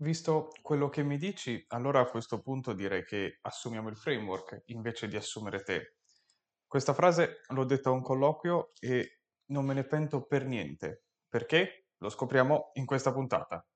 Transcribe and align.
Visto 0.00 0.50
quello 0.62 0.88
che 0.88 1.02
mi 1.02 1.18
dici, 1.18 1.64
allora 1.70 1.98
a 1.98 2.06
questo 2.08 2.40
punto 2.40 2.72
direi 2.72 3.04
che 3.04 3.38
assumiamo 3.42 3.88
il 3.88 3.96
framework 3.96 4.62
invece 4.66 5.08
di 5.08 5.16
assumere 5.16 5.62
te. 5.64 5.96
Questa 6.68 6.94
frase 6.94 7.40
l'ho 7.48 7.64
detta 7.64 7.88
a 7.88 7.92
un 7.94 8.02
colloquio 8.02 8.70
e 8.78 9.22
non 9.46 9.64
me 9.64 9.74
ne 9.74 9.82
pento 9.82 10.24
per 10.24 10.46
niente. 10.46 11.02
Perché? 11.28 11.86
Lo 11.96 12.10
scopriamo 12.10 12.70
in 12.74 12.86
questa 12.86 13.12
puntata. 13.12 13.66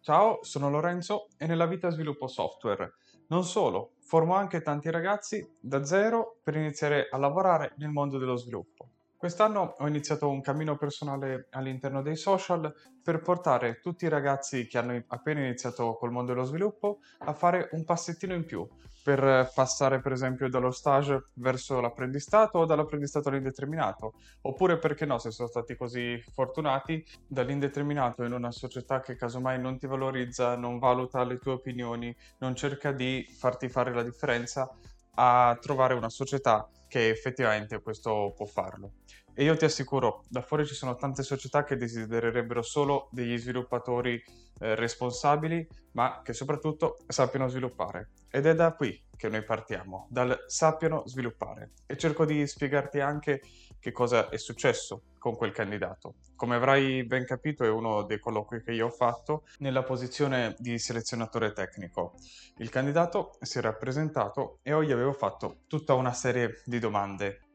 Ciao, 0.00 0.44
sono 0.44 0.70
Lorenzo 0.70 1.26
e 1.36 1.46
nella 1.46 1.66
vita 1.66 1.90
sviluppo 1.90 2.28
software. 2.28 2.92
Non 3.32 3.44
solo, 3.44 3.94
formo 4.00 4.34
anche 4.34 4.60
tanti 4.60 4.90
ragazzi 4.90 5.56
da 5.58 5.82
zero 5.84 6.36
per 6.42 6.54
iniziare 6.54 7.08
a 7.10 7.16
lavorare 7.16 7.72
nel 7.78 7.88
mondo 7.88 8.18
dello 8.18 8.36
sviluppo. 8.36 8.90
Quest'anno 9.22 9.76
ho 9.78 9.86
iniziato 9.86 10.28
un 10.28 10.40
cammino 10.40 10.76
personale 10.76 11.46
all'interno 11.50 12.02
dei 12.02 12.16
social 12.16 12.74
per 13.00 13.22
portare 13.22 13.78
tutti 13.80 14.04
i 14.04 14.08
ragazzi 14.08 14.66
che 14.66 14.78
hanno 14.78 15.00
appena 15.06 15.38
iniziato 15.38 15.94
col 15.94 16.10
mondo 16.10 16.32
dello 16.32 16.42
sviluppo 16.42 16.98
a 17.18 17.32
fare 17.32 17.68
un 17.70 17.84
passettino 17.84 18.34
in 18.34 18.44
più, 18.44 18.68
per 19.04 19.48
passare 19.54 20.00
per 20.00 20.10
esempio 20.10 20.48
dallo 20.48 20.72
stage 20.72 21.26
verso 21.34 21.80
l'apprendistato 21.80 22.58
o 22.58 22.64
dall'apprendistato 22.64 23.28
all'indeterminato, 23.28 24.14
oppure 24.40 24.78
perché 24.78 25.06
no, 25.06 25.18
se 25.18 25.30
sono 25.30 25.46
stati 25.46 25.76
così 25.76 26.20
fortunati, 26.32 27.06
dall'indeterminato 27.24 28.24
in 28.24 28.32
una 28.32 28.50
società 28.50 28.98
che 29.00 29.14
casomai 29.14 29.60
non 29.60 29.78
ti 29.78 29.86
valorizza, 29.86 30.56
non 30.56 30.80
valuta 30.80 31.22
le 31.22 31.38
tue 31.38 31.52
opinioni, 31.52 32.12
non 32.38 32.56
cerca 32.56 32.90
di 32.90 33.24
farti 33.38 33.68
fare 33.68 33.94
la 33.94 34.02
differenza, 34.02 34.68
a 35.14 35.56
trovare 35.60 35.94
una 35.94 36.08
società 36.08 36.68
che 36.88 37.08
effettivamente 37.08 37.80
questo 37.82 38.32
può 38.34 38.46
farlo. 38.46 38.94
E 39.34 39.44
io 39.44 39.56
ti 39.56 39.64
assicuro, 39.64 40.24
da 40.28 40.42
fuori 40.42 40.66
ci 40.66 40.74
sono 40.74 40.94
tante 40.94 41.22
società 41.22 41.64
che 41.64 41.76
desidererebbero 41.76 42.60
solo 42.60 43.08
degli 43.12 43.38
sviluppatori 43.38 44.22
eh, 44.60 44.74
responsabili, 44.74 45.66
ma 45.92 46.20
che 46.22 46.34
soprattutto 46.34 46.98
sappiano 47.08 47.48
sviluppare. 47.48 48.10
Ed 48.30 48.44
è 48.44 48.54
da 48.54 48.74
qui 48.74 49.02
che 49.16 49.30
noi 49.30 49.42
partiamo, 49.42 50.06
dal 50.10 50.44
sappiano 50.48 51.06
sviluppare. 51.06 51.70
E 51.86 51.96
cerco 51.96 52.26
di 52.26 52.46
spiegarti 52.46 53.00
anche 53.00 53.40
che 53.80 53.90
cosa 53.90 54.28
è 54.28 54.36
successo 54.36 55.02
con 55.18 55.34
quel 55.34 55.52
candidato. 55.52 56.16
Come 56.36 56.56
avrai 56.56 57.04
ben 57.04 57.24
capito 57.24 57.64
è 57.64 57.68
uno 57.68 58.02
dei 58.02 58.18
colloqui 58.18 58.62
che 58.62 58.72
io 58.72 58.86
ho 58.86 58.90
fatto 58.90 59.44
nella 59.58 59.82
posizione 59.82 60.54
di 60.58 60.78
selezionatore 60.78 61.52
tecnico. 61.52 62.14
Il 62.58 62.68
candidato 62.68 63.38
si 63.40 63.58
è 63.58 63.60
rappresentato 63.62 64.58
e 64.62 64.70
io 64.70 64.84
gli 64.84 64.92
avevo 64.92 65.12
fatto 65.12 65.62
tutta 65.68 65.94
una 65.94 66.12
serie 66.12 66.60
di 66.64 66.78
domande 66.78 67.51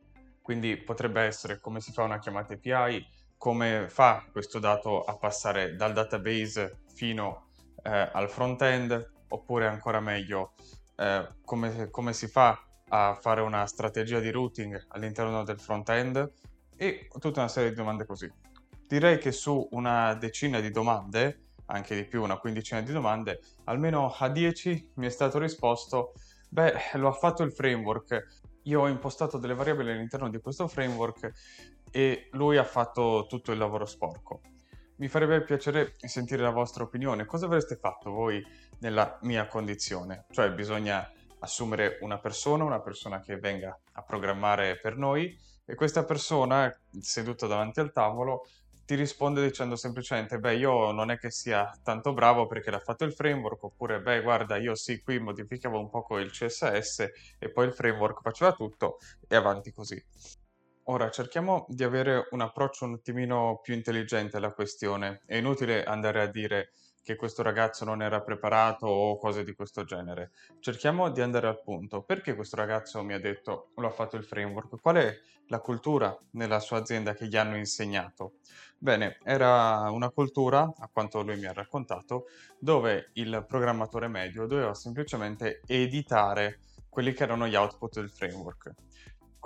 quindi 0.47 0.77
potrebbe 0.77 1.23
essere 1.23 1.59
come 1.59 1.81
si 1.81 1.91
fa 1.91 2.03
una 2.03 2.19
chiamata 2.19 2.53
API, 2.53 3.05
come 3.35 3.89
fa 3.89 4.25
questo 4.31 4.59
dato 4.59 5.03
a 5.03 5.17
passare 5.17 5.75
dal 5.75 5.91
database 5.91 6.83
fino 6.95 7.49
eh, 7.83 8.09
al 8.13 8.29
front-end, 8.29 9.11
oppure 9.27 9.67
ancora 9.67 9.99
meglio, 9.99 10.53
eh, 10.95 11.27
come, 11.43 11.89
come 11.89 12.13
si 12.13 12.27
fa 12.27 12.65
a 12.87 13.17
fare 13.19 13.41
una 13.41 13.65
strategia 13.65 14.21
di 14.21 14.31
routing 14.31 14.85
all'interno 14.87 15.43
del 15.43 15.59
front-end 15.59 16.31
e 16.77 17.09
tutta 17.19 17.41
una 17.41 17.49
serie 17.49 17.71
di 17.71 17.75
domande 17.75 18.05
così. 18.05 18.31
Direi 18.87 19.17
che 19.17 19.33
su 19.33 19.67
una 19.71 20.13
decina 20.13 20.61
di 20.61 20.71
domande, 20.71 21.47
anche 21.65 21.93
di 21.93 22.05
più, 22.05 22.23
una 22.23 22.37
quindicina 22.37 22.79
di 22.79 22.93
domande, 22.93 23.41
almeno 23.65 24.15
a 24.17 24.29
10 24.29 24.91
mi 24.93 25.07
è 25.07 25.09
stato 25.09 25.39
risposto, 25.39 26.13
beh, 26.47 26.73
lo 26.93 27.09
ha 27.09 27.13
fatto 27.13 27.43
il 27.43 27.51
framework, 27.51 28.45
io 28.67 28.81
ho 28.81 28.87
impostato 28.87 29.37
delle 29.37 29.53
variabili 29.53 29.91
all'interno 29.91 30.29
di 30.29 30.39
questo 30.39 30.67
framework 30.67 31.31
e 31.91 32.27
lui 32.31 32.57
ha 32.57 32.63
fatto 32.63 33.25
tutto 33.27 33.51
il 33.51 33.57
lavoro 33.57 33.85
sporco. 33.85 34.41
Mi 34.97 35.07
farebbe 35.07 35.41
piacere 35.43 35.93
sentire 35.97 36.41
la 36.41 36.49
vostra 36.49 36.83
opinione. 36.83 37.25
Cosa 37.25 37.45
avreste 37.45 37.77
fatto 37.77 38.11
voi 38.11 38.45
nella 38.79 39.17
mia 39.21 39.47
condizione? 39.47 40.25
Cioè 40.31 40.51
bisogna 40.51 41.09
assumere 41.39 41.99
una 42.01 42.19
persona, 42.19 42.63
una 42.63 42.81
persona 42.81 43.21
che 43.21 43.37
venga 43.37 43.79
a 43.93 44.01
programmare 44.01 44.79
per 44.79 44.97
noi 44.97 45.37
e 45.65 45.75
questa 45.75 46.03
persona 46.03 46.73
seduta 46.99 47.47
davanti 47.47 47.79
al 47.79 47.91
tavolo 47.91 48.47
ti 48.87 48.95
risponde 48.95 49.43
dicendo 49.43 49.75
semplicemente, 49.75 50.39
beh, 50.39 50.55
io 50.55 50.91
non 50.93 51.11
è 51.11 51.17
che 51.17 51.29
sia 51.29 51.69
tanto 51.83 52.13
bravo 52.13 52.47
perché 52.47 52.71
l'ha 52.71 52.79
fatto 52.79 53.03
il 53.03 53.11
framework, 53.11 53.61
oppure, 53.65 53.99
beh, 53.99 54.21
guarda, 54.21 54.55
io 54.55 54.75
sì, 54.75 55.01
qui 55.01 55.19
modificavo 55.19 55.77
un 55.77 55.89
poco 55.89 56.17
il 56.19 56.31
CSS 56.31 56.99
e 57.37 57.51
poi 57.51 57.67
il 57.67 57.73
framework 57.73 58.21
faceva 58.21 58.53
tutto 58.53 58.99
e 59.27 59.35
avanti 59.35 59.73
così. 59.73 60.01
Ora 60.83 61.09
cerchiamo 61.09 61.65
di 61.67 61.83
avere 61.83 62.29
un 62.31 62.39
approccio 62.39 62.85
un 62.85 62.93
attimino 62.93 63.59
più 63.61 63.73
intelligente 63.73 64.37
alla 64.37 64.53
questione. 64.53 65.21
È 65.25 65.35
inutile 65.35 65.83
andare 65.83 66.21
a 66.21 66.27
dire 66.27 66.71
che 67.07 67.15
questo 67.15 67.41
ragazzo 67.41 67.85
non 67.85 68.01
era 68.01 68.19
preparato 68.19 68.85
o 68.85 69.17
cose 69.17 69.45
di 69.45 69.53
questo 69.53 69.85
genere. 69.85 70.31
Cerchiamo 70.59 71.09
di 71.09 71.21
andare 71.21 71.47
al 71.47 71.61
punto. 71.63 72.01
Perché 72.01 72.35
questo 72.35 72.57
ragazzo 72.57 73.01
mi 73.01 73.13
ha 73.13 73.19
detto 73.19 73.69
lo 73.75 73.87
ha 73.87 73.91
fatto 73.91 74.17
il 74.17 74.25
framework? 74.25 74.81
Qual 74.81 74.97
è 74.97 75.17
la 75.47 75.61
cultura 75.61 76.13
nella 76.31 76.59
sua 76.59 76.79
azienda 76.79 77.13
che 77.13 77.27
gli 77.27 77.37
hanno 77.37 77.55
insegnato? 77.55 78.39
Bene, 78.77 79.19
era 79.23 79.89
una 79.89 80.09
cultura, 80.09 80.69
a 80.77 80.89
quanto 80.91 81.21
lui 81.21 81.37
mi 81.37 81.45
ha 81.45 81.53
raccontato, 81.53 82.25
dove 82.59 83.11
il 83.13 83.45
programmatore 83.47 84.09
medio 84.09 84.45
doveva 84.45 84.73
semplicemente 84.73 85.61
editare 85.65 86.59
quelli 86.89 87.13
che 87.13 87.23
erano 87.23 87.47
gli 87.47 87.55
output 87.55 88.01
del 88.01 88.09
framework 88.09 88.73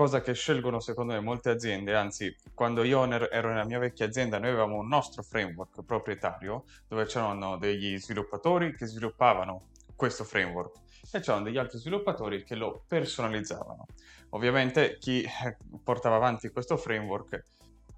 cosa 0.02 0.22
che 0.22 0.34
scelgono 0.34 0.80
secondo 0.80 1.14
me 1.14 1.20
molte 1.20 1.52
aziende, 1.52 1.94
anzi 1.94 2.36
quando 2.56 2.82
io 2.82 3.08
ero 3.30 3.50
nella 3.50 3.66
mia 3.66 3.78
vecchia 3.78 4.08
azienda 4.08 4.40
noi 4.40 4.50
avevamo 4.50 4.78
un 4.78 4.88
nostro 4.88 5.22
framework 5.22 5.84
proprietario 5.84 6.64
dove 6.88 7.06
c'erano 7.06 7.56
degli 7.60 8.00
sviluppatori 8.00 8.74
che 8.74 8.88
sviluppavano 8.88 9.68
questo 9.96 10.24
framework 10.24 10.76
e 11.12 11.20
c'erano 11.20 11.44
degli 11.44 11.60
altri 11.60 11.78
sviluppatori 11.78 12.44
che 12.44 12.56
lo 12.56 12.84
personalizzavano. 12.88 13.86
Ovviamente 14.30 14.98
chi 14.98 15.22
eh, 15.22 15.58
portava 15.84 16.16
avanti 16.16 16.50
questo 16.50 16.78
framework 16.78 17.44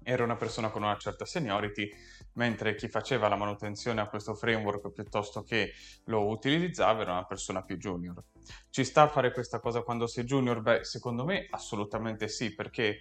era 0.02 0.24
una 0.24 0.36
persona 0.36 0.68
con 0.68 0.82
una 0.82 0.98
certa 0.98 1.24
seniority, 1.24 1.90
mentre 2.34 2.74
chi 2.74 2.88
faceva 2.88 3.28
la 3.28 3.36
manutenzione 3.36 4.00
a 4.00 4.08
questo 4.08 4.34
framework 4.34 4.90
piuttosto 4.92 5.42
che 5.42 5.72
lo 6.04 6.26
utilizzava 6.28 7.02
era 7.02 7.12
una 7.12 7.24
persona 7.24 7.62
più 7.62 7.76
junior. 7.76 8.22
Ci 8.70 8.84
sta 8.84 9.02
a 9.02 9.08
fare 9.08 9.32
questa 9.32 9.60
cosa 9.60 9.82
quando 9.82 10.06
sei 10.06 10.24
junior? 10.24 10.60
Beh, 10.60 10.84
secondo 10.84 11.24
me 11.24 11.46
assolutamente 11.50 12.28
sì, 12.28 12.54
perché 12.54 12.98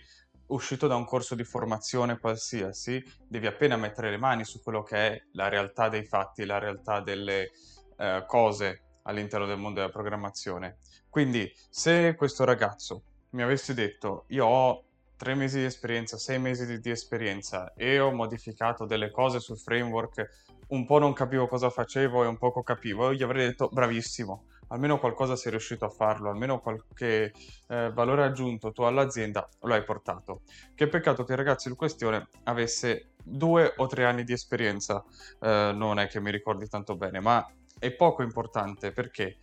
uscito 0.47 0.87
da 0.87 0.95
un 0.95 1.05
corso 1.05 1.35
di 1.35 1.43
formazione 1.43 2.19
qualsiasi, 2.19 3.03
devi 3.27 3.47
appena 3.47 3.77
mettere 3.77 4.09
le 4.09 4.17
mani 4.17 4.43
su 4.43 4.61
quello 4.61 4.83
che 4.83 4.97
è 4.97 5.21
la 5.33 5.47
realtà 5.47 5.89
dei 5.89 6.05
fatti, 6.05 6.45
la 6.45 6.59
realtà 6.59 7.01
delle 7.01 7.51
eh, 7.97 8.23
cose 8.27 8.81
all'interno 9.03 9.45
del 9.45 9.57
mondo 9.57 9.79
della 9.79 9.91
programmazione. 9.91 10.77
Quindi, 11.09 11.51
se 11.69 12.15
questo 12.15 12.43
ragazzo 12.43 13.03
mi 13.31 13.41
avesse 13.41 13.73
detto 13.73 14.25
io 14.27 14.45
ho 14.45 14.83
tre 15.23 15.35
mesi 15.35 15.59
di 15.59 15.63
esperienza, 15.63 16.17
sei 16.17 16.37
mesi 16.37 16.65
di, 16.65 16.81
di, 16.81 16.89
esperienza 16.89 17.71
e 17.77 17.97
ho 17.97 18.11
modificato 18.11 18.85
delle 18.85 19.09
cose 19.09 19.39
sul 19.39 19.57
framework, 19.57 20.27
un 20.67 20.85
po' 20.85 20.99
non 20.99 21.13
capivo 21.13 21.47
cosa 21.47 21.69
facevo 21.69 22.25
e 22.25 22.27
un 22.27 22.37
poco 22.37 22.61
capivo, 22.61 23.05
io 23.05 23.13
gli 23.13 23.23
avrei 23.23 23.45
detto 23.45 23.69
bravissimo, 23.69 24.47
almeno 24.67 24.99
qualcosa 24.99 25.37
sei 25.37 25.51
riuscito 25.51 25.85
a 25.85 25.89
farlo, 25.89 26.29
almeno 26.29 26.59
qualche 26.59 27.31
eh, 27.69 27.91
valore 27.93 28.25
aggiunto 28.25 28.73
tu 28.73 28.81
all'azienda 28.81 29.47
lo 29.61 29.73
hai 29.73 29.85
portato. 29.85 30.41
Che 30.75 30.89
peccato 30.89 31.23
che 31.23 31.31
il 31.31 31.37
ragazzo 31.37 31.69
in 31.69 31.77
questione 31.77 32.27
avesse 32.43 33.11
due 33.23 33.71
o 33.77 33.87
tre 33.87 34.03
anni 34.03 34.25
di 34.25 34.33
esperienza, 34.33 35.05
eh, 35.39 35.71
non 35.73 35.99
è 35.99 36.07
che 36.09 36.19
mi 36.19 36.31
ricordi 36.31 36.67
tanto 36.67 36.97
bene, 36.97 37.21
ma 37.21 37.49
è 37.79 37.91
poco 37.91 38.23
importante 38.23 38.91
perché? 38.91 39.37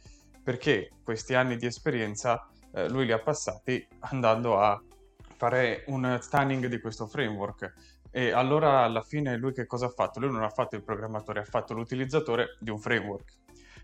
Perché 0.45 0.91
questi 1.03 1.33
anni 1.33 1.57
di 1.57 1.65
esperienza 1.65 2.47
eh, 2.75 2.87
lui 2.91 3.07
li 3.07 3.13
ha 3.13 3.19
passati 3.19 3.87
andando 4.01 4.59
a 4.59 4.79
fare 5.41 5.85
un 5.87 6.19
stunning 6.21 6.67
di 6.67 6.81
questo 6.81 7.07
framework. 7.07 7.73
E 8.11 8.31
allora 8.31 8.83
alla 8.83 9.01
fine 9.01 9.39
lui 9.39 9.55
che 9.55 9.65
cosa 9.65 9.87
ha 9.87 9.89
fatto? 9.89 10.21
Lui 10.21 10.31
non 10.31 10.43
ha 10.43 10.51
fatto 10.51 10.77
il 10.77 10.85
programmatore, 10.85 11.41
ha 11.41 11.45
fatto 11.45 11.73
l'utilizzatore 11.73 12.59
di 12.61 12.69
un 12.69 12.79
framework. 12.79 13.39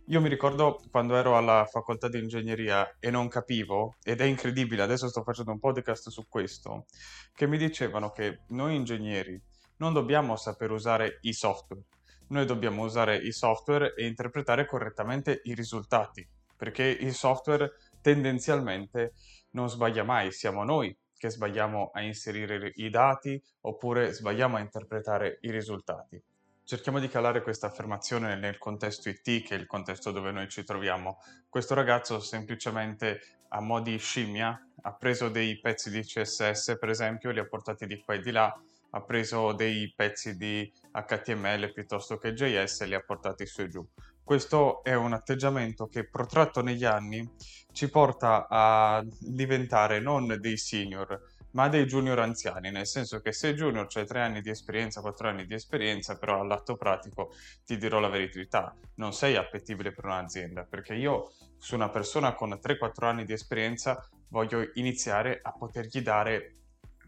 Io 0.09 0.21
mi 0.21 0.29
ricordo 0.29 0.79
quando 0.91 1.17
ero 1.17 1.35
alla 1.35 1.65
facoltà 1.65 2.11
di 2.11 2.19
ingegneria 2.19 2.97
e 3.01 3.11
non 3.11 3.29
capivo, 3.29 3.97
ed 4.03 4.21
è 4.21 4.25
incredibile, 4.25 4.83
adesso 4.83 5.09
sto 5.09 5.23
facendo 5.23 5.51
un 5.51 5.59
podcast 5.59 6.11
su 6.11 6.29
questo, 6.29 6.85
che 7.33 7.47
mi 7.47 7.57
dicevano 7.57 8.11
che 8.11 8.41
noi 8.49 8.77
ingegneri 8.77 9.41
non 9.79 9.95
dobbiamo 9.95 10.37
saper 10.37 10.73
usare 10.73 11.21
i 11.23 11.33
software, 11.33 11.85
noi 12.29 12.45
dobbiamo 12.45 12.85
usare 12.85 13.17
i 13.17 13.33
software 13.33 13.95
e 13.95 14.07
interpretare 14.07 14.67
correttamente 14.67 15.41
i 15.45 15.55
risultati, 15.55 16.29
perché 16.55 16.85
il 16.85 17.15
software 17.15 17.73
tendenzialmente 18.03 19.15
non 19.53 19.71
sbaglia 19.71 20.05
mai, 20.05 20.31
siamo 20.33 20.63
noi 20.63 20.95
che 21.17 21.31
sbagliamo 21.31 21.91
a 21.93 22.03
inserire 22.03 22.73
i 22.77 22.91
dati 22.91 23.41
oppure 23.63 24.13
sbagliamo 24.13 24.57
a 24.57 24.61
interpretare 24.61 25.39
i 25.43 25.51
risultati. 25.51 26.23
Cerchiamo 26.65 26.99
di 26.99 27.09
calare 27.09 27.43
questa 27.43 27.69
affermazione 27.69 28.35
nel 28.35 28.59
contesto 28.59 29.09
IT, 29.09 29.45
che 29.45 29.55
è 29.55 29.59
il 29.59 29.67
contesto 29.67 30.11
dove 30.11 30.33
noi 30.33 30.49
ci 30.49 30.65
troviamo. 30.65 31.19
Questo 31.49 31.75
ragazzo 31.75 32.19
semplicemente 32.19 33.21
a 33.51 33.61
mo' 33.61 33.81
di 33.81 33.97
scimmia, 33.99 34.61
ha 34.83 34.93
preso 34.95 35.29
dei 35.29 35.61
pezzi 35.61 35.91
di 35.91 36.01
CSS 36.01 36.77
per 36.79 36.89
esempio, 36.89 37.31
li 37.31 37.39
ha 37.39 37.47
portati 37.47 37.87
di 37.87 38.01
qua 38.01 38.15
e 38.15 38.21
di 38.21 38.33
là, 38.33 38.53
ha 38.91 39.03
preso 39.03 39.53
dei 39.53 39.93
pezzi 39.95 40.37
di 40.37 40.69
HTML 40.93 41.73
piuttosto 41.73 42.19
che 42.19 42.33
JS 42.33 42.81
e 42.81 42.87
li 42.87 42.95
ha 42.95 43.01
portati 43.01 43.47
su 43.47 43.61
e 43.63 43.69
giù. 43.69 43.87
Questo 44.27 44.83
è 44.83 44.93
un 44.93 45.13
atteggiamento 45.13 45.87
che 45.87 46.09
protratto 46.09 46.61
negli 46.61 46.85
anni 46.85 47.31
ci 47.71 47.89
porta 47.89 48.49
a 48.51 49.01
diventare 49.21 50.01
non 50.01 50.39
dei 50.41 50.57
senior, 50.57 51.23
ma 51.53 51.69
dei 51.69 51.85
junior 51.85 52.19
anziani, 52.19 52.73
nel 52.73 52.89
senso 52.89 53.21
che 53.21 53.31
se 53.31 53.55
junior 53.55 53.87
c'hai 53.87 54.05
3 54.05 54.21
anni 54.21 54.41
di 54.41 54.51
esperienza, 54.51 55.01
4 55.01 55.29
anni 55.29 55.47
di 55.47 55.55
esperienza, 55.55 56.19
però 56.19 56.41
all'atto 56.41 56.75
pratico 56.75 57.33
ti 57.65 57.77
dirò 57.77 58.01
la 58.01 58.09
verità, 58.09 58.75
non 58.97 59.13
sei 59.13 59.37
appetibile 59.37 59.93
per 59.93 60.07
un'azienda, 60.07 60.65
perché 60.65 60.95
io 60.95 61.31
su 61.57 61.77
una 61.77 61.91
persona 61.91 62.35
con 62.35 62.51
3-4 62.51 63.05
anni 63.05 63.25
di 63.25 63.33
esperienza 63.33 64.09
voglio 64.31 64.73
iniziare 64.75 65.39
a 65.41 65.53
potergli 65.53 66.01
dare 66.01 66.57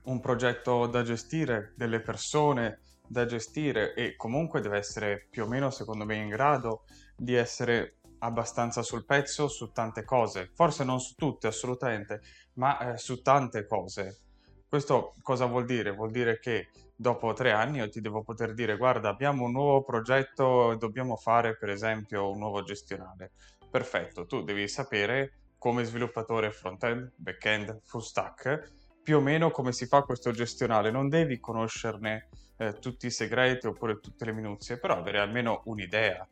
un 0.05 0.21
progetto 0.21 0.87
da 0.87 1.03
gestire, 1.03 1.73
delle 1.77 2.01
persone 2.01 2.79
da 3.09 3.25
gestire 3.25 3.95
e 3.95 4.15
comunque 4.15 4.61
deve 4.61 4.77
essere 4.77 5.27
più 5.31 5.45
o 5.45 5.49
meno, 5.49 5.71
secondo 5.71 6.05
me, 6.05 6.15
in 6.15 6.29
grado 6.29 6.85
di 7.19 7.35
essere 7.35 7.97
abbastanza 8.21 8.83
sul 8.83 9.05
pezzo 9.05 9.49
su 9.49 9.73
tante 9.73 10.05
cose, 10.05 10.51
forse 10.55 10.85
non 10.85 11.01
su 11.01 11.15
tutte 11.15 11.47
assolutamente, 11.47 12.21
ma 12.55 12.93
eh, 12.93 12.99
su 12.99 13.23
tante 13.23 13.67
cose. 13.67 14.21
Questo 14.69 15.15
cosa 15.23 15.47
vuol 15.47 15.65
dire? 15.65 15.93
Vuol 15.93 16.11
dire 16.11 16.39
che 16.39 16.69
dopo 16.95 17.33
tre 17.33 17.53
anni 17.53 17.79
io 17.79 17.89
ti 17.89 18.01
devo 18.01 18.23
poter 18.23 18.55
dire 18.55 18.77
guarda 18.77 19.09
abbiamo 19.09 19.45
un 19.45 19.53
nuovo 19.53 19.83
progetto 19.85 20.73
e 20.73 20.77
dobbiamo 20.77 21.17
fare 21.17 21.57
per 21.57 21.71
esempio 21.71 22.31
un 22.31 22.39
nuovo 22.39 22.63
gestionale. 22.63 23.33
Perfetto, 23.71 24.27
tu 24.27 24.43
devi 24.43 24.67
sapere 24.69 25.33
come 25.59 25.85
sviluppatore 25.85 26.51
front-end, 26.51 27.13
back-end, 27.17 27.81
full 27.85 28.01
stack, 28.01 28.73
più 29.03 29.17
o 29.17 29.21
meno 29.21 29.51
come 29.51 29.73
si 29.73 29.87
fa 29.87 30.03
questo 30.03 30.31
gestionale, 30.33 30.91
non 30.91 31.09
devi 31.09 31.41
conoscerne 31.41 32.29
eh, 32.59 32.79
tutti 32.79 33.07
i 33.07 33.11
segreti 33.11 33.67
oppure 33.67 34.01
tutte 34.01 34.25
le 34.25 34.33
minuzie, 34.33 34.79
però 34.79 34.97
avere 34.99 35.19
almeno 35.19 35.63
un'idea, 35.65 36.27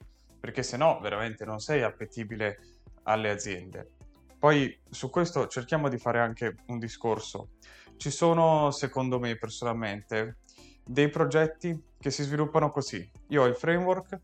perché 0.47 0.63
se 0.63 0.77
no 0.77 1.01
veramente 1.01 1.45
non 1.45 1.59
sei 1.59 1.83
appetibile 1.83 2.61
alle 3.03 3.31
aziende. 3.31 3.95
Poi 4.39 4.79
su 4.89 5.11
questo 5.11 5.49
cerchiamo 5.49 5.89
di 5.89 5.99
fare 5.99 6.21
anche 6.21 6.59
un 6.67 6.79
discorso. 6.79 7.49
Ci 7.97 8.11
sono, 8.11 8.71
secondo 8.71 9.19
me 9.19 9.37
personalmente, 9.37 10.37
dei 10.85 11.09
progetti 11.09 11.77
che 11.99 12.13
si 12.13 12.23
sviluppano 12.23 12.71
così. 12.71 13.11
Io 13.31 13.43
ho 13.43 13.47
il 13.47 13.57
framework, 13.57 14.21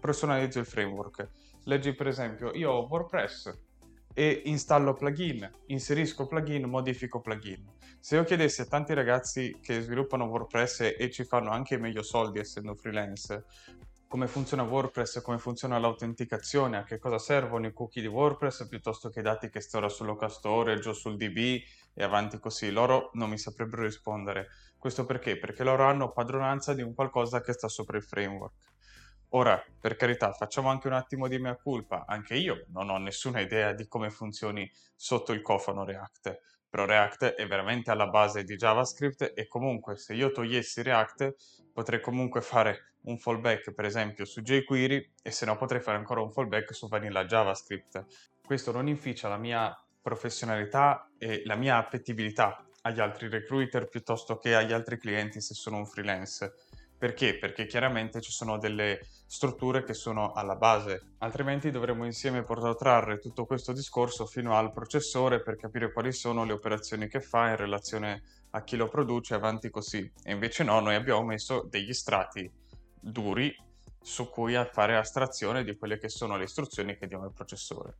personalizzo 0.00 0.58
il 0.58 0.66
framework. 0.66 1.28
Leggi 1.66 1.94
per 1.94 2.08
esempio, 2.08 2.52
io 2.52 2.72
ho 2.72 2.88
WordPress, 2.88 3.56
e 4.12 4.42
installo 4.46 4.94
plugin, 4.94 5.48
inserisco 5.66 6.26
plugin, 6.26 6.64
modifico 6.64 7.20
plugin. 7.20 7.64
Se 8.00 8.16
io 8.16 8.24
chiedessi 8.24 8.62
a 8.62 8.66
tanti 8.66 8.92
ragazzi 8.92 9.56
che 9.60 9.80
sviluppano 9.80 10.24
WordPress 10.24 10.94
e 10.98 11.10
ci 11.12 11.22
fanno 11.22 11.50
anche 11.50 11.78
meglio 11.78 12.02
soldi 12.02 12.40
essendo 12.40 12.74
freelance, 12.74 13.44
come 14.10 14.26
funziona 14.26 14.64
WordPress, 14.64 15.22
come 15.22 15.38
funziona 15.38 15.78
l'autenticazione, 15.78 16.76
a 16.76 16.82
che 16.82 16.98
cosa 16.98 17.20
servono 17.20 17.68
i 17.68 17.72
cookie 17.72 18.02
di 18.02 18.08
WordPress 18.08 18.66
piuttosto 18.66 19.08
che 19.08 19.20
i 19.20 19.22
dati 19.22 19.50
che 19.50 19.60
sto 19.60 19.88
sul 19.88 20.06
local 20.06 20.32
storage 20.32 20.88
o 20.88 20.92
sul 20.92 21.16
DB 21.16 21.62
e 21.94 22.02
avanti 22.02 22.40
così, 22.40 22.72
loro 22.72 23.10
non 23.12 23.30
mi 23.30 23.38
saprebbero 23.38 23.84
rispondere. 23.84 24.48
Questo 24.76 25.06
perché? 25.06 25.38
Perché 25.38 25.62
loro 25.62 25.84
hanno 25.84 26.10
padronanza 26.10 26.74
di 26.74 26.82
un 26.82 26.92
qualcosa 26.92 27.40
che 27.40 27.52
sta 27.52 27.68
sopra 27.68 27.98
il 27.98 28.02
framework. 28.02 28.54
Ora, 29.28 29.64
per 29.78 29.94
carità, 29.94 30.32
facciamo 30.32 30.70
anche 30.70 30.88
un 30.88 30.94
attimo 30.94 31.28
di 31.28 31.38
mia 31.38 31.56
colpa. 31.56 32.04
Anche 32.04 32.34
io 32.34 32.64
non 32.70 32.90
ho 32.90 32.98
nessuna 32.98 33.38
idea 33.38 33.72
di 33.74 33.86
come 33.86 34.10
funzioni 34.10 34.68
sotto 34.96 35.32
il 35.32 35.40
cofano 35.40 35.84
React, 35.84 36.40
però 36.70 36.84
React 36.84 37.34
è 37.34 37.46
veramente 37.48 37.90
alla 37.90 38.06
base 38.06 38.44
di 38.44 38.54
JavaScript 38.54 39.32
e 39.34 39.48
comunque 39.48 39.96
se 39.96 40.14
io 40.14 40.30
togliessi 40.30 40.82
React 40.82 41.34
potrei 41.72 42.00
comunque 42.00 42.40
fare 42.40 42.94
un 43.02 43.18
fallback 43.18 43.72
per 43.72 43.84
esempio 43.84 44.24
su 44.24 44.40
jQuery 44.40 45.12
e 45.22 45.30
se 45.30 45.44
no 45.46 45.56
potrei 45.56 45.80
fare 45.80 45.98
ancora 45.98 46.20
un 46.20 46.30
fallback 46.30 46.72
su 46.72 46.86
Vanilla 46.86 47.24
JavaScript. 47.24 48.04
Questo 48.44 48.70
non 48.70 48.86
inficia 48.86 49.28
la 49.28 49.36
mia 49.36 49.76
professionalità 50.00 51.10
e 51.18 51.42
la 51.44 51.56
mia 51.56 51.76
appetibilità 51.76 52.64
agli 52.82 53.00
altri 53.00 53.28
recruiter 53.28 53.88
piuttosto 53.88 54.38
che 54.38 54.54
agli 54.54 54.72
altri 54.72 54.96
clienti 54.98 55.40
se 55.40 55.54
sono 55.54 55.76
un 55.76 55.86
freelance 55.86 56.54
perché? 57.00 57.38
Perché 57.38 57.64
chiaramente 57.64 58.20
ci 58.20 58.30
sono 58.30 58.58
delle 58.58 59.00
strutture 59.24 59.84
che 59.84 59.94
sono 59.94 60.32
alla 60.32 60.54
base, 60.54 61.14
altrimenti 61.20 61.70
dovremmo 61.70 62.04
insieme 62.04 62.42
protrarre 62.42 63.18
tutto 63.18 63.46
questo 63.46 63.72
discorso 63.72 64.26
fino 64.26 64.54
al 64.54 64.70
processore 64.70 65.40
per 65.40 65.56
capire 65.56 65.94
quali 65.94 66.12
sono 66.12 66.44
le 66.44 66.52
operazioni 66.52 67.08
che 67.08 67.22
fa 67.22 67.48
in 67.48 67.56
relazione 67.56 68.22
a 68.50 68.62
chi 68.64 68.76
lo 68.76 68.86
produce 68.86 69.32
avanti 69.32 69.70
così. 69.70 70.12
E 70.22 70.32
invece 70.32 70.62
no, 70.62 70.78
noi 70.80 70.94
abbiamo 70.94 71.22
messo 71.22 71.66
degli 71.70 71.94
strati 71.94 72.52
duri 73.00 73.50
su 74.02 74.28
cui 74.28 74.54
fare 74.70 74.94
astrazione 74.94 75.64
di 75.64 75.78
quelle 75.78 75.96
che 75.96 76.10
sono 76.10 76.36
le 76.36 76.44
istruzioni 76.44 76.98
che 76.98 77.06
diamo 77.06 77.24
al 77.24 77.32
processore. 77.32 77.96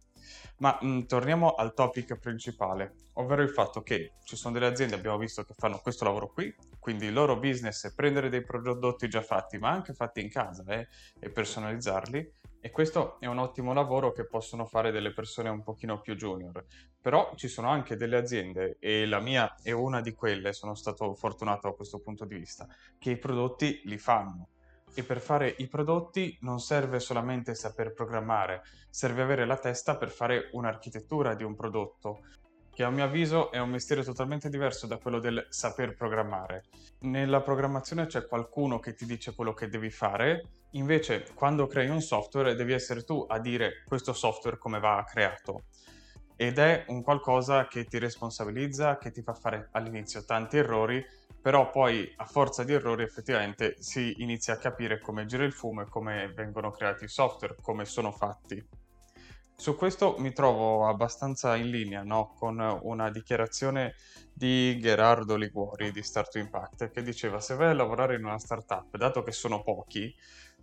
Ma 0.59 0.79
mh, 0.79 0.87
mm, 0.87 1.01
torniamo 1.05 1.55
al 1.55 1.73
topic 1.73 2.19
principale, 2.19 2.97
ovvero 3.15 3.41
il 3.41 3.51
fatto 3.51 3.81
che 3.81 4.13
ci 4.25 4.37
sono 4.37 4.53
delle 4.53 4.67
aziende, 4.67 4.95
abbiamo 4.95 5.17
visto, 5.17 5.43
che 5.43 5.55
fanno 5.57 5.79
questo 5.79 6.05
lavoro 6.05 6.29
qui, 6.29 6.55
quindi 6.81 7.07
il 7.07 7.13
loro 7.13 7.39
business 7.39 7.87
è 7.87 7.95
prendere 7.95 8.31
dei 8.31 8.43
prodotti 8.43 9.09
già 9.09 9.23
fatti, 9.23 9.59
ma 9.59 9.71
anche 9.71 9.93
fatti 9.93 10.21
in 10.21 10.31
casa 10.31 10.65
eh, 10.67 10.89
e 11.21 11.31
personalizzarli. 11.31 12.33
E 12.63 12.71
questo 12.71 13.21
è 13.21 13.27
un 13.27 13.39
ottimo 13.39 13.73
lavoro 13.73 14.13
che 14.13 14.27
possono 14.27 14.67
fare 14.67 14.91
delle 14.91 15.13
persone 15.13 15.49
un 15.49 15.63
pochino 15.63 16.01
più 16.01 16.17
junior. 16.17 16.65
Però 17.01 17.33
ci 17.37 17.49
sono 17.49 17.69
anche 17.69 17.97
delle 17.97 18.17
aziende, 18.17 18.77
e 18.81 19.07
la 19.07 19.21
mia 19.21 19.55
è 19.63 19.71
una 19.71 20.01
di 20.01 20.13
quelle, 20.13 20.53
sono 20.53 20.75
stato 20.75 21.15
fortunato 21.15 21.69
da 21.69 21.75
questo 21.75 22.01
punto 22.01 22.25
di 22.25 22.37
vista, 22.37 22.67
che 22.99 23.11
i 23.11 23.19
prodotti 23.19 23.83
li 23.85 23.99
fanno 23.99 24.49
e 24.95 25.05
per 25.05 25.21
fare 25.21 25.55
i 25.59 25.69
prodotti 25.69 26.37
non 26.41 26.59
serve 26.59 26.99
solamente 26.99 27.55
saper 27.55 27.93
programmare, 27.93 28.63
serve 28.91 29.23
avere 29.23 29.47
la 29.47 29.57
testa 29.57 29.97
per 29.97 30.11
fare 30.11 30.49
un'architettura 30.53 31.35
di 31.35 31.45
un 31.45 31.55
prodotto, 31.55 32.23
che 32.73 32.85
a 32.85 32.91
mio 32.91 33.05
avviso 33.05 33.51
è 33.51 33.59
un 33.59 33.71
mestiere 33.71 34.03
totalmente 34.03 34.49
diverso 34.49 34.87
da 34.87 34.99
quello 34.99 35.19
del 35.19 35.47
saper 35.51 35.95
programmare. 35.95 36.65
Nella 37.01 37.41
programmazione 37.41 38.07
c'è 38.07 38.27
qualcuno 38.27 38.79
che 38.79 38.95
ti 38.95 39.07
dice 39.07 39.35
quello 39.35 39.53
che 39.53 39.69
devi 39.69 39.91
fare, 39.91 40.45
invece 40.73 41.27
quando 41.35 41.67
crei 41.67 41.89
un 41.89 42.01
software 42.01 42.55
devi 42.55 42.73
essere 42.73 43.03
tu 43.03 43.25
a 43.29 43.39
dire 43.39 43.83
questo 43.87 44.13
software 44.13 44.59
come 44.59 44.79
va 44.79 45.05
creato. 45.09 45.65
Ed 46.37 46.59
è 46.59 46.85
un 46.89 47.03
qualcosa 47.03 47.67
che 47.67 47.85
ti 47.85 47.99
responsabilizza, 47.99 48.97
che 48.97 49.11
ti 49.11 49.21
fa 49.21 49.35
fare 49.35 49.69
all'inizio 49.73 50.25
tanti 50.25 50.57
errori, 50.57 51.05
però 51.41 51.71
poi 51.71 52.11
a 52.17 52.25
forza 52.25 52.65
di 52.65 52.73
errori 52.73 53.03
effettivamente 53.03 53.77
si 53.79 54.23
inizia 54.23 54.55
a 54.55 54.59
capire 54.59 55.01
come 55.01 55.27
gira 55.27 55.45
il 55.45 55.53
fumo 55.53 55.83
e 55.83 55.89
come 55.89 56.33
vengono 56.35 56.71
creati 56.71 57.05
i 57.05 57.09
software, 57.09 57.57
come 57.61 57.85
sono 57.85 58.11
fatti. 58.11 58.80
Su 59.61 59.77
questo 59.77 60.15
mi 60.17 60.33
trovo 60.33 60.89
abbastanza 60.89 61.55
in 61.55 61.69
linea 61.69 62.03
no? 62.03 62.33
con 62.35 62.59
una 62.81 63.11
dichiarazione 63.11 63.95
di 64.33 64.79
Gerardo 64.81 65.37
Liguori 65.37 65.93
di 65.93 66.03
Start 66.03 66.37
Impact 66.37 66.91
che 66.91 67.03
diceva 67.03 67.41
se 67.41 67.57
vai 67.57 67.69
a 67.69 67.75
lavorare 67.75 68.15
in 68.15 68.25
una 68.25 68.39
startup, 68.39 68.97
dato 68.97 69.23
che 69.23 69.33
sono 69.33 69.63
pochi, 69.63 70.17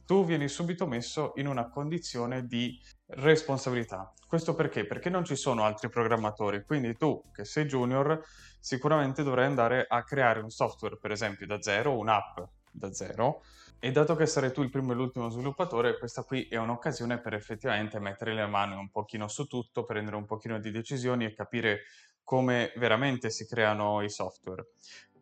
tu 0.03 0.25
vieni 0.25 0.47
subito 0.47 0.87
messo 0.87 1.33
in 1.35 1.45
una 1.45 1.69
condizione 1.69 2.47
di 2.47 2.75
responsabilità. 3.09 4.11
Questo 4.25 4.55
perché? 4.55 4.87
Perché 4.87 5.11
non 5.11 5.23
ci 5.25 5.35
sono 5.35 5.63
altri 5.63 5.89
programmatori, 5.89 6.63
quindi 6.65 6.97
tu 6.97 7.21
che 7.31 7.45
sei 7.45 7.65
junior 7.65 8.19
sicuramente 8.59 9.21
dovrai 9.21 9.45
andare 9.45 9.85
a 9.87 10.01
creare 10.01 10.39
un 10.39 10.49
software, 10.49 10.97
per 10.97 11.11
esempio 11.11 11.45
da 11.45 11.61
zero, 11.61 11.95
un'app 11.95 12.39
da 12.71 12.91
zero, 12.91 13.43
e 13.79 13.91
dato 13.91 14.15
che 14.15 14.25
sarai 14.25 14.51
tu 14.51 14.63
il 14.63 14.69
primo 14.69 14.91
e 14.91 14.95
l'ultimo 14.95 15.29
sviluppatore, 15.29 15.97
questa 15.97 16.23
qui 16.23 16.47
è 16.47 16.57
un'occasione 16.57 17.19
per 17.19 17.33
effettivamente 17.33 17.99
mettere 17.99 18.33
le 18.33 18.47
mani 18.47 18.75
un 18.75 18.89
pochino 18.89 19.27
su 19.27 19.45
tutto, 19.45 19.85
prendere 19.85 20.15
un 20.15 20.25
pochino 20.25 20.59
di 20.59 20.71
decisioni 20.71 21.25
e 21.25 21.33
capire 21.33 21.81
come 22.23 22.73
veramente 22.77 23.29
si 23.29 23.45
creano 23.45 24.01
i 24.01 24.09
software. 24.09 24.67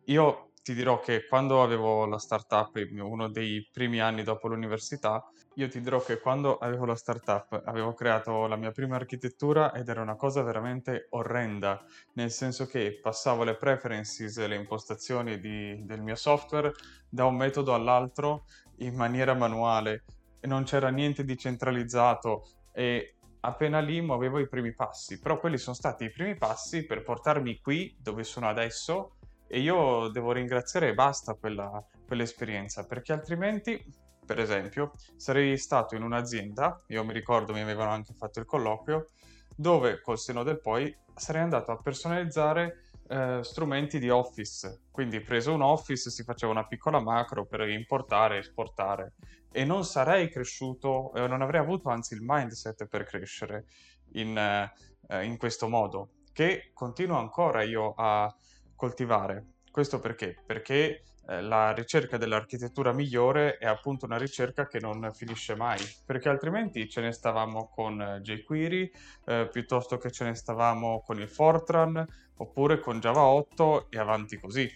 Io 0.06 0.52
ti 0.62 0.74
dirò 0.74 0.98
che 1.00 1.26
quando 1.26 1.62
avevo 1.62 2.06
la 2.06 2.18
startup, 2.18 2.74
uno 2.98 3.28
dei 3.28 3.68
primi 3.72 4.00
anni 4.00 4.22
dopo 4.24 4.48
l'università, 4.48 5.24
io 5.58 5.68
ti 5.68 5.80
dirò 5.80 6.00
che 6.02 6.20
quando 6.20 6.58
avevo 6.58 6.84
la 6.84 6.94
startup 6.94 7.62
avevo 7.64 7.94
creato 7.94 8.46
la 8.46 8.56
mia 8.56 8.72
prima 8.72 8.96
architettura 8.96 9.72
ed 9.72 9.88
era 9.88 10.02
una 10.02 10.16
cosa 10.16 10.42
veramente 10.42 11.06
orrenda, 11.10 11.82
nel 12.14 12.30
senso 12.30 12.66
che 12.66 12.98
passavo 13.00 13.42
le 13.42 13.56
preferences, 13.56 14.36
le 14.46 14.54
impostazioni 14.54 15.40
di, 15.40 15.82
del 15.84 16.02
mio 16.02 16.14
software 16.14 16.72
da 17.08 17.24
un 17.24 17.36
metodo 17.36 17.72
all'altro 17.72 18.44
in 18.78 18.94
maniera 18.94 19.32
manuale 19.32 20.04
e 20.40 20.46
non 20.46 20.64
c'era 20.64 20.90
niente 20.90 21.24
di 21.24 21.38
centralizzato 21.38 22.42
e 22.72 23.16
appena 23.40 23.80
lì 23.80 24.02
muovevo 24.02 24.38
i 24.38 24.48
primi 24.48 24.74
passi, 24.74 25.18
però 25.18 25.38
quelli 25.40 25.56
sono 25.56 25.74
stati 25.74 26.04
i 26.04 26.12
primi 26.12 26.36
passi 26.36 26.84
per 26.84 27.02
portarmi 27.02 27.60
qui 27.60 27.96
dove 27.98 28.24
sono 28.24 28.46
adesso 28.46 29.16
e 29.48 29.60
io 29.60 30.08
devo 30.08 30.32
ringraziare 30.32 30.88
e 30.88 30.94
basta 30.94 31.34
quella, 31.34 31.82
quell'esperienza, 32.06 32.84
perché 32.84 33.12
altrimenti, 33.12 33.82
per 34.26 34.40
esempio, 34.40 34.92
sarei 35.16 35.56
stato 35.56 35.94
in 35.94 36.02
un'azienda, 36.02 36.82
io 36.88 37.04
mi 37.04 37.12
ricordo 37.12 37.52
mi 37.52 37.60
avevano 37.60 37.90
anche 37.90 38.12
fatto 38.12 38.40
il 38.40 38.44
colloquio, 38.44 39.06
dove 39.54 40.00
col 40.02 40.18
seno 40.18 40.42
del 40.42 40.60
poi 40.60 40.94
sarei 41.14 41.42
andato 41.42 41.72
a 41.72 41.78
personalizzare 41.78 42.88
eh, 43.08 43.40
strumenti 43.42 43.98
di 43.98 44.10
Office. 44.10 44.82
Quindi 44.90 45.20
preso 45.20 45.54
un 45.54 45.62
Office 45.62 46.10
si 46.10 46.24
faceva 46.24 46.52
una 46.52 46.66
piccola 46.66 47.00
macro 47.00 47.46
per 47.46 47.66
importare 47.68 48.38
esportare 48.38 49.14
e 49.52 49.64
non 49.64 49.84
sarei 49.84 50.28
cresciuto, 50.28 51.14
eh, 51.14 51.26
non 51.26 51.40
avrei 51.40 51.60
avuto 51.60 51.88
anzi 51.88 52.14
il 52.14 52.20
mindset 52.22 52.86
per 52.86 53.04
crescere 53.04 53.66
in, 54.12 54.36
eh, 54.36 55.24
in 55.24 55.36
questo 55.38 55.68
modo, 55.68 56.10
che 56.32 56.70
continuo 56.74 57.18
ancora 57.18 57.62
io 57.62 57.94
a 57.96 58.34
coltivare. 58.74 59.52
Questo 59.70 59.98
perché? 59.98 60.36
Perché 60.44 61.02
la 61.26 61.72
ricerca 61.72 62.16
dell'architettura 62.16 62.92
migliore 62.92 63.58
è 63.58 63.66
appunto 63.66 64.06
una 64.06 64.18
ricerca 64.18 64.66
che 64.66 64.78
non 64.78 65.10
finisce 65.12 65.54
mai, 65.56 65.78
perché 66.04 66.28
altrimenti 66.28 66.88
ce 66.88 67.00
ne 67.00 67.12
stavamo 67.12 67.68
con 67.68 68.00
eh, 68.00 68.20
jQuery, 68.20 68.90
eh, 69.26 69.48
piuttosto 69.50 69.98
che 69.98 70.10
ce 70.10 70.24
ne 70.24 70.34
stavamo 70.34 71.02
con 71.04 71.20
il 71.20 71.28
Fortran, 71.28 72.04
oppure 72.36 72.78
con 72.80 73.00
Java 73.00 73.22
8 73.22 73.90
e 73.90 73.98
avanti 73.98 74.38
così. 74.38 74.70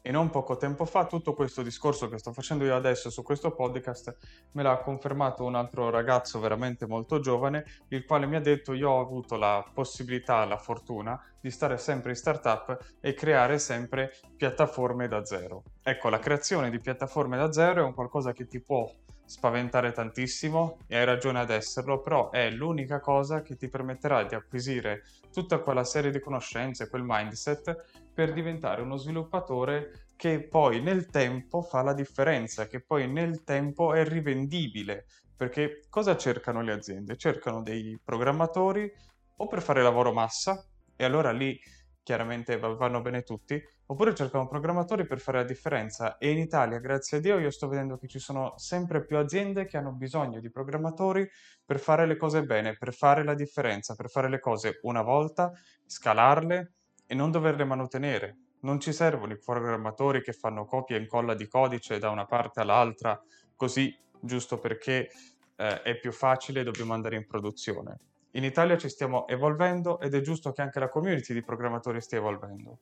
E 0.00 0.10
non 0.10 0.30
poco 0.30 0.56
tempo 0.56 0.84
fa 0.84 1.06
tutto 1.06 1.34
questo 1.34 1.62
discorso 1.62 2.08
che 2.08 2.18
sto 2.18 2.32
facendo 2.32 2.64
io 2.64 2.74
adesso 2.74 3.10
su 3.10 3.22
questo 3.22 3.54
podcast 3.54 4.16
me 4.52 4.62
l'ha 4.62 4.78
confermato 4.78 5.44
un 5.44 5.54
altro 5.54 5.90
ragazzo 5.90 6.40
veramente 6.40 6.86
molto 6.86 7.20
giovane, 7.20 7.64
il 7.88 8.04
quale 8.04 8.26
mi 8.26 8.36
ha 8.36 8.40
detto 8.40 8.72
io 8.72 8.90
ho 8.90 9.00
avuto 9.00 9.36
la 9.36 9.64
possibilità, 9.72 10.44
la 10.44 10.58
fortuna 10.58 11.20
di 11.40 11.50
stare 11.50 11.78
sempre 11.78 12.10
in 12.10 12.16
startup 12.16 12.96
e 13.00 13.14
creare 13.14 13.58
sempre 13.58 14.12
piattaforme 14.36 15.08
da 15.08 15.24
zero. 15.24 15.62
Ecco, 15.82 16.08
la 16.08 16.18
creazione 16.18 16.70
di 16.70 16.80
piattaforme 16.80 17.36
da 17.36 17.52
zero 17.52 17.82
è 17.82 17.84
un 17.84 17.94
qualcosa 17.94 18.32
che 18.32 18.46
ti 18.46 18.60
può 18.60 18.90
spaventare 19.28 19.92
tantissimo 19.92 20.78
e 20.86 20.96
hai 20.96 21.04
ragione 21.04 21.38
ad 21.38 21.50
esserlo, 21.50 22.00
però 22.00 22.30
è 22.30 22.50
l'unica 22.50 22.98
cosa 22.98 23.42
che 23.42 23.56
ti 23.56 23.68
permetterà 23.68 24.24
di 24.24 24.34
acquisire 24.34 25.02
tutta 25.30 25.58
quella 25.58 25.84
serie 25.84 26.10
di 26.10 26.18
conoscenze, 26.18 26.88
quel 26.88 27.04
mindset 27.04 28.10
per 28.12 28.32
diventare 28.32 28.80
uno 28.80 28.96
sviluppatore 28.96 30.08
che 30.16 30.48
poi 30.48 30.80
nel 30.80 31.10
tempo 31.10 31.60
fa 31.60 31.82
la 31.82 31.92
differenza, 31.92 32.66
che 32.66 32.80
poi 32.80 33.06
nel 33.06 33.44
tempo 33.44 33.92
è 33.92 34.02
rivendibile. 34.02 35.04
Perché 35.36 35.84
cosa 35.90 36.16
cercano 36.16 36.62
le 36.62 36.72
aziende? 36.72 37.16
Cercano 37.16 37.62
dei 37.62 38.00
programmatori 38.02 38.90
o 39.36 39.46
per 39.46 39.62
fare 39.62 39.82
lavoro 39.82 40.12
massa, 40.12 40.66
e 40.96 41.04
allora 41.04 41.30
lì 41.30 41.56
chiaramente 42.08 42.56
vanno 42.58 43.02
bene 43.02 43.22
tutti, 43.22 43.62
oppure 43.84 44.14
cercano 44.14 44.48
programmatori 44.48 45.06
per 45.06 45.20
fare 45.20 45.40
la 45.40 45.44
differenza. 45.44 46.16
E 46.16 46.30
in 46.30 46.38
Italia, 46.38 46.78
grazie 46.78 47.18
a 47.18 47.20
Dio, 47.20 47.38
io 47.38 47.50
sto 47.50 47.68
vedendo 47.68 47.98
che 47.98 48.08
ci 48.08 48.18
sono 48.18 48.54
sempre 48.56 49.04
più 49.04 49.18
aziende 49.18 49.66
che 49.66 49.76
hanno 49.76 49.92
bisogno 49.92 50.40
di 50.40 50.50
programmatori 50.50 51.28
per 51.66 51.78
fare 51.78 52.06
le 52.06 52.16
cose 52.16 52.44
bene, 52.44 52.78
per 52.78 52.94
fare 52.94 53.24
la 53.24 53.34
differenza, 53.34 53.94
per 53.94 54.08
fare 54.08 54.30
le 54.30 54.40
cose 54.40 54.78
una 54.84 55.02
volta, 55.02 55.52
scalarle 55.84 56.72
e 57.06 57.14
non 57.14 57.30
doverle 57.30 57.64
mantenere. 57.64 58.38
Non 58.60 58.80
ci 58.80 58.94
servono 58.94 59.34
i 59.34 59.38
programmatori 59.38 60.22
che 60.22 60.32
fanno 60.32 60.64
copia 60.64 60.96
e 60.96 61.00
incolla 61.00 61.34
di 61.34 61.46
codice 61.46 61.98
da 61.98 62.08
una 62.08 62.24
parte 62.24 62.60
all'altra, 62.60 63.22
così 63.54 63.94
giusto 64.18 64.56
perché 64.56 65.10
eh, 65.56 65.82
è 65.82 65.98
più 65.98 66.12
facile 66.12 66.60
e 66.60 66.64
dobbiamo 66.64 66.94
andare 66.94 67.16
in 67.16 67.26
produzione. 67.26 67.98
In 68.32 68.44
Italia 68.44 68.76
ci 68.76 68.90
stiamo 68.90 69.26
evolvendo 69.26 70.00
ed 70.00 70.14
è 70.14 70.20
giusto 70.20 70.52
che 70.52 70.60
anche 70.60 70.78
la 70.78 70.88
community 70.88 71.32
di 71.32 71.42
programmatori 71.42 72.00
stia 72.00 72.18
evolvendo. 72.18 72.80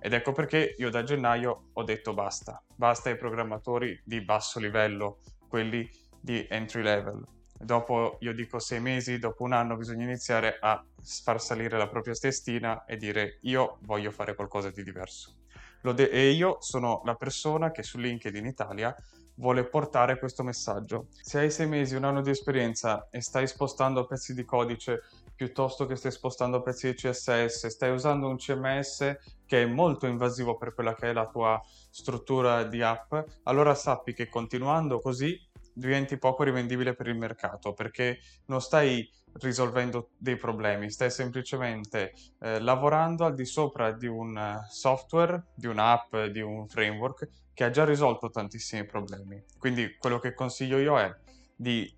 Ed 0.00 0.12
ecco 0.12 0.32
perché 0.32 0.74
io 0.76 0.90
da 0.90 1.04
gennaio 1.04 1.70
ho 1.72 1.82
detto 1.84 2.14
basta, 2.14 2.60
basta 2.74 3.08
ai 3.08 3.16
programmatori 3.16 4.00
di 4.04 4.20
basso 4.22 4.58
livello, 4.58 5.20
quelli 5.48 5.88
di 6.20 6.44
entry 6.50 6.82
level. 6.82 7.24
Dopo, 7.60 8.18
io 8.20 8.32
dico 8.32 8.58
sei 8.58 8.80
mesi, 8.80 9.18
dopo 9.18 9.44
un 9.44 9.52
anno 9.52 9.76
bisogna 9.76 10.04
iniziare 10.04 10.58
a 10.60 10.84
far 11.24 11.40
salire 11.40 11.78
la 11.78 11.88
propria 11.88 12.14
testina 12.14 12.84
e 12.84 12.96
dire 12.96 13.38
io 13.42 13.78
voglio 13.82 14.10
fare 14.10 14.34
qualcosa 14.34 14.70
di 14.70 14.82
diverso. 14.82 15.36
De- 15.80 16.10
e 16.10 16.30
io 16.30 16.56
sono 16.60 17.02
la 17.04 17.14
persona 17.14 17.70
che 17.70 17.82
su 17.82 17.98
LinkedIn 17.98 18.46
Italia 18.46 18.94
vuole 19.38 19.64
portare 19.64 20.18
questo 20.18 20.42
messaggio. 20.42 21.06
Se 21.10 21.38
hai 21.38 21.50
sei 21.50 21.66
mesi, 21.66 21.94
un 21.94 22.04
anno 22.04 22.20
di 22.20 22.30
esperienza 22.30 23.08
e 23.10 23.20
stai 23.20 23.46
spostando 23.46 24.06
pezzi 24.06 24.34
di 24.34 24.44
codice 24.44 25.02
piuttosto 25.34 25.86
che 25.86 25.96
stai 25.96 26.10
spostando 26.10 26.60
pezzi 26.62 26.88
di 26.88 26.94
CSS, 26.94 27.66
stai 27.68 27.92
usando 27.92 28.28
un 28.28 28.36
CMS 28.36 29.16
che 29.46 29.62
è 29.62 29.66
molto 29.66 30.06
invasivo 30.06 30.56
per 30.56 30.74
quella 30.74 30.94
che 30.94 31.10
è 31.10 31.12
la 31.12 31.28
tua 31.28 31.60
struttura 31.90 32.64
di 32.64 32.82
app, 32.82 33.14
allora 33.44 33.74
sappi 33.74 34.12
che 34.12 34.28
continuando 34.28 35.00
così 35.00 35.40
diventi 35.72 36.18
poco 36.18 36.42
rivendibile 36.42 36.94
per 36.94 37.06
il 37.06 37.16
mercato 37.16 37.72
perché 37.72 38.18
non 38.46 38.60
stai 38.60 39.08
risolvendo 39.40 40.10
dei 40.16 40.36
problemi, 40.36 40.90
stai 40.90 41.10
semplicemente 41.10 42.12
eh, 42.40 42.60
lavorando 42.60 43.24
al 43.24 43.34
di 43.34 43.44
sopra 43.44 43.92
di 43.92 44.06
un 44.06 44.36
eh, 44.36 44.66
software, 44.68 45.46
di 45.54 45.66
un'app, 45.66 46.16
di 46.30 46.40
un 46.40 46.68
framework 46.68 47.28
che 47.54 47.64
ha 47.64 47.70
già 47.70 47.84
risolto 47.84 48.30
tantissimi 48.30 48.84
problemi. 48.84 49.42
Quindi 49.58 49.96
quello 49.98 50.18
che 50.18 50.34
consiglio 50.34 50.78
io 50.78 50.98
è 50.98 51.12
di 51.56 51.92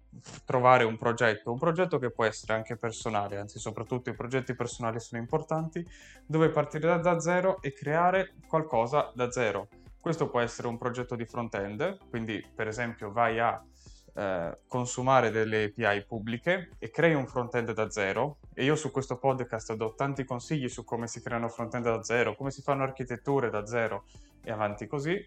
trovare 0.44 0.84
un 0.84 0.96
progetto, 0.96 1.52
un 1.52 1.58
progetto 1.58 1.98
che 1.98 2.10
può 2.10 2.24
essere 2.24 2.54
anche 2.54 2.76
personale, 2.76 3.38
anzi 3.38 3.58
soprattutto 3.58 4.10
i 4.10 4.14
progetti 4.14 4.54
personali 4.54 4.98
sono 5.00 5.20
importanti, 5.20 5.86
dove 6.26 6.48
partire 6.48 6.88
da, 6.88 6.96
da 6.96 7.20
zero 7.20 7.60
e 7.60 7.72
creare 7.72 8.34
qualcosa 8.48 9.12
da 9.14 9.30
zero. 9.30 9.68
Questo 10.00 10.30
può 10.30 10.40
essere 10.40 10.66
un 10.66 10.78
progetto 10.78 11.14
di 11.14 11.26
front-end, 11.26 12.08
quindi 12.08 12.42
per 12.54 12.66
esempio 12.66 13.12
vai 13.12 13.38
a 13.38 13.62
eh, 14.14 14.58
consumare 14.66 15.30
delle 15.30 15.72
API 15.74 16.04
pubbliche 16.06 16.70
e 16.78 16.90
crei 16.90 17.14
un 17.14 17.26
front-end 17.26 17.72
da 17.72 17.90
zero. 17.90 18.38
E 18.54 18.64
io 18.64 18.76
su 18.76 18.90
questo 18.90 19.16
podcast 19.18 19.74
do 19.74 19.94
tanti 19.94 20.24
consigli 20.24 20.68
su 20.68 20.84
come 20.84 21.06
si 21.06 21.22
creano 21.22 21.48
front-end 21.48 21.84
da 21.84 22.02
zero, 22.02 22.34
come 22.34 22.50
si 22.50 22.62
fanno 22.62 22.82
architetture 22.82 23.50
da 23.50 23.66
zero 23.66 24.04
e 24.42 24.50
avanti 24.50 24.86
così. 24.86 25.24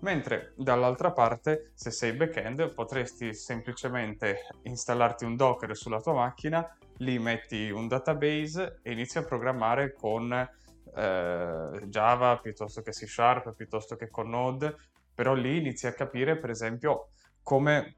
Mentre 0.00 0.52
dall'altra 0.56 1.12
parte 1.12 1.70
se 1.74 1.90
sei 1.90 2.12
backend 2.12 2.74
potresti 2.74 3.32
semplicemente 3.32 4.48
installarti 4.62 5.24
un 5.24 5.36
Docker 5.36 5.74
sulla 5.76 6.00
tua 6.00 6.12
macchina, 6.12 6.76
lì 6.98 7.18
metti 7.18 7.70
un 7.70 7.88
database 7.88 8.80
e 8.82 8.92
inizi 8.92 9.18
a 9.18 9.24
programmare 9.24 9.94
con 9.94 10.30
eh, 10.32 11.80
Java 11.86 12.38
piuttosto 12.38 12.82
che 12.82 12.90
C 12.90 13.06
Sharp, 13.06 13.54
piuttosto 13.54 13.96
che 13.96 14.10
con 14.10 14.28
Node, 14.28 14.76
però 15.14 15.32
lì 15.32 15.58
inizi 15.58 15.86
a 15.86 15.92
capire 15.92 16.36
per 16.36 16.50
esempio 16.50 17.08
come, 17.42 17.94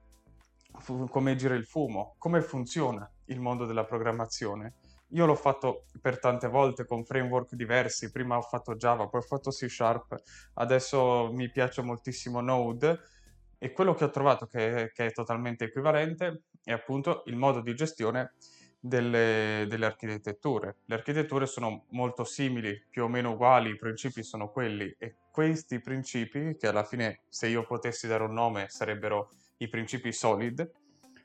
come 1.09 1.37
gira 1.37 1.55
il 1.55 1.65
fumo, 1.65 2.15
come 2.19 2.41
funziona 2.43 3.11
il 3.27 3.41
mondo 3.41 3.67
della 3.67 3.85
programmazione. 3.85 4.75
Io 5.11 5.27
l'ho 5.27 5.37
fatto 5.37 5.85
per 6.01 6.19
tante 6.19 6.49
volte 6.49 6.85
con 6.85 7.05
framework 7.05 7.55
diversi, 7.55 8.11
prima 8.11 8.37
ho 8.37 8.43
fatto 8.43 8.75
Java, 8.75 9.09
poi 9.09 9.21
ho 9.21 9.25
fatto 9.25 9.51
C 9.51 9.69
Sharp, 9.69 10.15
adesso 10.55 11.31
mi 11.33 11.51
piace 11.51 11.83
moltissimo 11.83 12.41
Node 12.41 12.99
e 13.59 13.73
quello 13.73 13.95
che 13.95 14.05
ho 14.05 14.11
trovato 14.11 14.47
che, 14.47 14.91
che 14.93 15.07
è 15.07 15.13
totalmente 15.13 15.65
equivalente 15.65 16.43
è 16.63 16.73
appunto 16.73 17.23
il 17.27 17.37
modo 17.37 17.61
di 17.61 17.75
gestione 17.75 18.35
delle, 18.79 19.67
delle, 19.69 19.87
architetture. 19.87 20.77
Le 20.85 20.95
architetture 20.95 21.47
sono 21.47 21.85
molto 21.91 22.25
simili, 22.25 22.85
più 22.89 23.05
o 23.05 23.09
meno 23.09 23.33
uguali, 23.33 23.71
i 23.71 23.77
principi 23.77 24.23
sono 24.23 24.51
quelli 24.51 24.95
e 24.99 25.17
questi 25.31 25.81
principi, 25.81 26.57
che 26.57 26.69
alla 26.69 26.85
fine 26.85 27.21
se 27.29 27.49
io 27.49 27.65
potessi 27.65 28.07
dare 28.07 28.25
un 28.25 28.33
nome 28.33 28.69
sarebbero 28.69 29.31
i 29.59 29.69
principi 29.69 30.13
solid, 30.13 30.71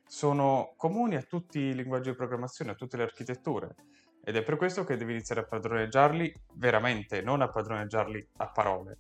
sono 0.08 0.74
comuni 0.76 1.16
a 1.16 1.22
tutti 1.22 1.60
i 1.60 1.76
linguaggi 1.76 2.10
di 2.10 2.16
programmazione, 2.16 2.72
a 2.72 2.76
tutte 2.76 2.98
le 2.98 3.04
architetture. 3.04 3.76
Ed 4.24 4.36
è 4.36 4.44
per 4.44 4.58
questo 4.58 4.84
che 4.84 4.98
devi 4.98 5.14
iniziare 5.14 5.42
a 5.42 5.46
padroneggiarli 5.46 6.34
veramente, 6.56 7.22
non 7.22 7.42
a 7.42 7.50
padroneggiarli 7.50 8.28
a 8.38 8.48
parole. 8.48 8.98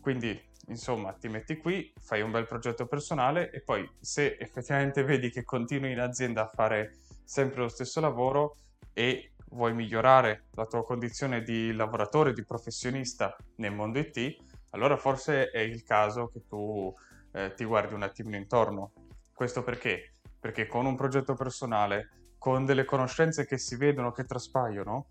Quindi, 0.00 0.38
insomma, 0.66 1.12
ti 1.12 1.28
metti 1.28 1.56
qui, 1.56 1.92
fai 2.00 2.22
un 2.22 2.30
bel 2.30 2.46
progetto 2.46 2.86
personale 2.86 3.50
e 3.50 3.60
poi 3.62 3.88
se 4.00 4.36
effettivamente 4.38 5.04
vedi 5.04 5.30
che 5.30 5.44
continui 5.44 5.92
in 5.92 6.00
azienda 6.00 6.42
a 6.42 6.50
fare 6.52 6.96
sempre 7.28 7.60
lo 7.60 7.68
stesso 7.68 8.00
lavoro 8.00 8.56
e 8.94 9.32
vuoi 9.50 9.74
migliorare 9.74 10.46
la 10.52 10.64
tua 10.64 10.82
condizione 10.82 11.42
di 11.42 11.74
lavoratore, 11.74 12.32
di 12.32 12.42
professionista 12.42 13.36
nel 13.56 13.74
mondo 13.74 13.98
IT, 13.98 14.36
allora 14.70 14.96
forse 14.96 15.50
è 15.50 15.58
il 15.58 15.82
caso 15.82 16.28
che 16.28 16.46
tu 16.48 16.90
eh, 17.32 17.52
ti 17.54 17.64
guardi 17.64 17.92
un 17.92 18.02
attimino 18.02 18.36
intorno. 18.36 18.92
Questo 19.34 19.62
perché? 19.62 20.14
perché 20.40 20.66
con 20.66 20.86
un 20.86 20.96
progetto 20.96 21.34
personale, 21.34 22.10
con 22.38 22.64
delle 22.64 22.84
conoscenze 22.84 23.44
che 23.44 23.58
si 23.58 23.76
vedono, 23.76 24.12
che 24.12 24.24
traspaiono, 24.24 25.06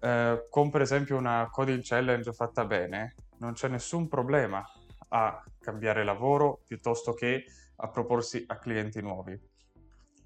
eh, 0.00 0.46
con 0.50 0.70
per 0.70 0.80
esempio 0.80 1.16
una 1.16 1.48
coding 1.50 1.80
challenge 1.82 2.32
fatta 2.32 2.64
bene, 2.64 3.14
non 3.38 3.52
c'è 3.52 3.68
nessun 3.68 4.08
problema 4.08 4.64
a 5.08 5.42
cambiare 5.60 6.04
lavoro 6.04 6.60
piuttosto 6.66 7.14
che 7.14 7.44
a 7.76 7.88
proporsi 7.88 8.44
a 8.48 8.58
clienti 8.58 9.00
nuovi. 9.00 9.38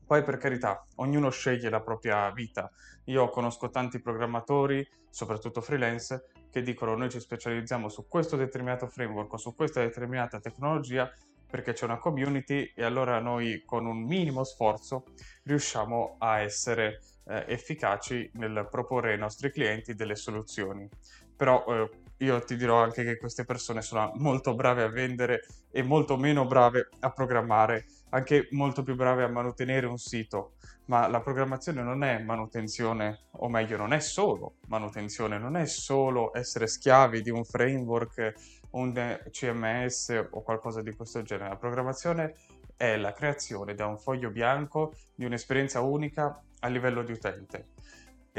Poi 0.09 0.23
per 0.23 0.38
carità, 0.38 0.87
ognuno 0.97 1.29
sceglie 1.29 1.69
la 1.69 1.83
propria 1.83 2.31
vita. 2.31 2.71
Io 3.05 3.29
conosco 3.29 3.69
tanti 3.69 4.00
programmatori, 4.00 4.88
soprattutto 5.11 5.61
freelance, 5.61 6.31
che 6.50 6.62
dicono 6.62 6.97
noi 6.97 7.11
ci 7.11 7.21
specializziamo 7.21 7.91
su 7.91 8.09
questo 8.09 8.35
determinato 8.37 8.87
framework 8.87 9.35
o 9.35 9.37
su 9.37 9.55
questa 9.55 9.81
determinata 9.81 10.41
tecnologia 10.41 11.12
perché 11.47 11.75
c'è 11.75 11.85
una 11.85 11.99
community 11.99 12.73
e 12.75 12.85
allora 12.85 13.21
noi 13.21 13.65
con 13.67 13.85
un 13.85 14.03
minimo 14.03 14.45
sforzo 14.45 15.05
riusciamo 15.43 16.17
a 16.19 16.41
essere 16.41 17.00
eh, 17.27 17.45
efficaci 17.47 18.31
nel 18.35 18.67
proporre 18.71 19.12
ai 19.12 19.19
nostri 19.19 19.50
clienti 19.50 19.95
delle 19.95 20.17
soluzioni. 20.17 20.88
Però 21.37 21.67
eh, 21.69 21.91
io 22.19 22.43
ti 22.43 22.57
dirò 22.57 22.83
anche 22.83 23.05
che 23.05 23.17
queste 23.17 23.45
persone 23.45 23.83
sono 23.83 24.13
molto 24.17 24.55
brave 24.55 24.83
a 24.83 24.89
vendere 24.89 25.45
e 25.71 25.83
molto 25.83 26.17
meno 26.17 26.47
brave 26.47 26.89
a 27.01 27.11
programmare, 27.11 27.87
anche 28.11 28.49
molto 28.53 28.83
più 28.83 28.97
brave 28.97 29.23
a 29.23 29.29
mantenere 29.29 29.87
un 29.87 29.99
sito. 29.99 30.55
Ma 30.87 31.07
la 31.07 31.21
programmazione 31.21 31.83
non 31.83 32.03
è 32.03 32.19
manutenzione, 32.19 33.27
o 33.33 33.49
meglio, 33.49 33.77
non 33.77 33.93
è 33.93 34.01
solo 34.01 34.57
manutenzione, 34.69 35.39
non 35.39 35.57
è 35.57 35.67
solo 35.67 36.37
essere 36.37 36.67
schiavi 36.67 37.21
di 37.21 37.31
un 37.31 37.45
framework, 37.45 38.33
un 38.71 39.21
CMS 39.31 40.29
o 40.31 40.43
qualcosa 40.43 40.81
di 40.83 40.95
questo 40.95 41.23
genere. 41.23 41.51
La 41.51 41.57
programmazione 41.57 42.35
è 42.77 42.97
la 42.97 43.13
creazione 43.13 43.75
da 43.75 43.87
un 43.87 43.99
foglio 43.99 44.31
bianco 44.31 44.95
di 45.15 45.25
un'esperienza 45.25 45.81
unica 45.83 46.43
a 46.61 46.69
livello 46.69 47.03
di 47.03 47.13
utente 47.13 47.69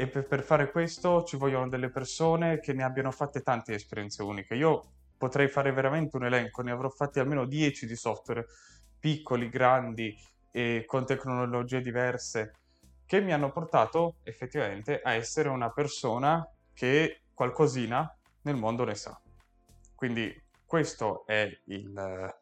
e 0.00 0.08
per, 0.08 0.26
per, 0.26 0.42
fare 0.42 0.70
questo 0.70 1.24
ci 1.24 1.36
vogliono 1.36 1.68
delle 1.68 1.90
persone 1.90 2.58
che 2.58 2.72
ne 2.72 2.82
abbiano 2.82 3.10
fatte 3.10 3.42
tante 3.42 3.74
esperienze 3.74 4.22
uniche. 4.22 4.54
Io 4.54 4.92
potrei 5.18 5.46
fare 5.46 5.72
veramente 5.72 6.16
un 6.16 6.24
elenco, 6.24 6.62
ne 6.62 6.70
avrò 6.70 6.88
fatti 6.88 7.18
almeno 7.18 7.44
10 7.44 7.86
di 7.86 7.94
software, 7.94 8.46
piccoli, 8.98 9.50
grandi 9.50 10.16
e 10.50 10.84
con 10.86 11.04
tecnologie 11.04 11.82
diverse, 11.82 12.54
che 13.04 13.20
mi 13.20 13.34
hanno 13.34 13.52
portato 13.52 14.16
effettivamente 14.22 15.02
a 15.02 15.12
essere 15.12 15.50
una 15.50 15.70
persona 15.70 16.48
che 16.72 17.24
qualcosina 17.34 18.10
nel 18.42 18.56
mondo 18.56 18.84
ne 18.84 18.94
sa. 18.94 19.20
Quindi 19.94 20.34
questo 20.64 21.26
è 21.26 21.46
il, 21.64 22.34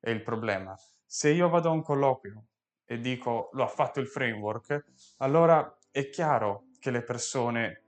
è 0.00 0.10
il 0.10 0.22
problema. 0.22 0.76
Se 1.06 1.30
io 1.30 1.48
vado 1.48 1.68
a 1.68 1.72
un 1.72 1.82
colloquio 1.82 2.46
e 2.84 2.98
dico 2.98 3.50
lo 3.52 3.62
ha 3.62 3.68
fatto 3.68 4.00
il 4.00 4.08
framework, 4.08 4.84
allora 5.18 5.78
è 5.92 6.08
chiaro 6.08 6.64
che 6.84 6.90
le 6.90 7.02
persone 7.02 7.80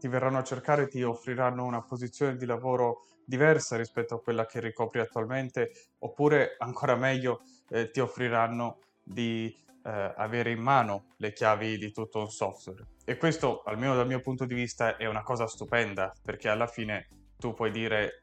ti 0.00 0.08
verranno 0.08 0.38
a 0.38 0.42
cercare 0.42 0.82
e 0.82 0.88
ti 0.88 1.04
offriranno 1.04 1.64
una 1.64 1.82
posizione 1.82 2.34
di 2.34 2.46
lavoro 2.46 3.04
diversa 3.24 3.76
rispetto 3.76 4.16
a 4.16 4.20
quella 4.20 4.44
che 4.44 4.58
ricopri 4.58 4.98
attualmente, 4.98 5.70
oppure 6.00 6.56
ancora 6.58 6.96
meglio 6.96 7.42
eh, 7.68 7.92
ti 7.92 8.00
offriranno 8.00 8.80
di 9.04 9.56
eh, 9.84 10.14
avere 10.16 10.50
in 10.50 10.58
mano 10.58 11.10
le 11.18 11.32
chiavi 11.32 11.78
di 11.78 11.92
tutto 11.92 12.18
un 12.18 12.28
software. 12.28 12.86
E 13.04 13.16
questo, 13.16 13.62
almeno 13.62 13.94
dal 13.94 14.08
mio 14.08 14.20
punto 14.20 14.44
di 14.46 14.54
vista, 14.54 14.96
è 14.96 15.06
una 15.06 15.22
cosa 15.22 15.46
stupenda, 15.46 16.12
perché 16.20 16.48
alla 16.48 16.66
fine 16.66 17.06
tu 17.36 17.54
puoi 17.54 17.70
dire 17.70 18.22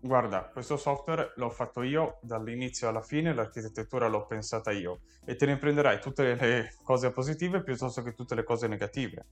guarda, 0.00 0.48
questo 0.50 0.78
software 0.78 1.32
l'ho 1.36 1.50
fatto 1.50 1.82
io 1.82 2.18
dall'inizio 2.22 2.88
alla 2.88 3.02
fine, 3.02 3.34
l'architettura 3.34 4.08
l'ho 4.08 4.24
pensata 4.24 4.70
io 4.70 5.00
e 5.24 5.34
te 5.36 5.44
ne 5.44 5.58
prenderai 5.58 6.00
tutte 6.00 6.34
le 6.34 6.74
cose 6.82 7.10
positive 7.10 7.62
piuttosto 7.62 8.02
che 8.02 8.14
tutte 8.14 8.34
le 8.34 8.44
cose 8.44 8.68
negative. 8.68 9.26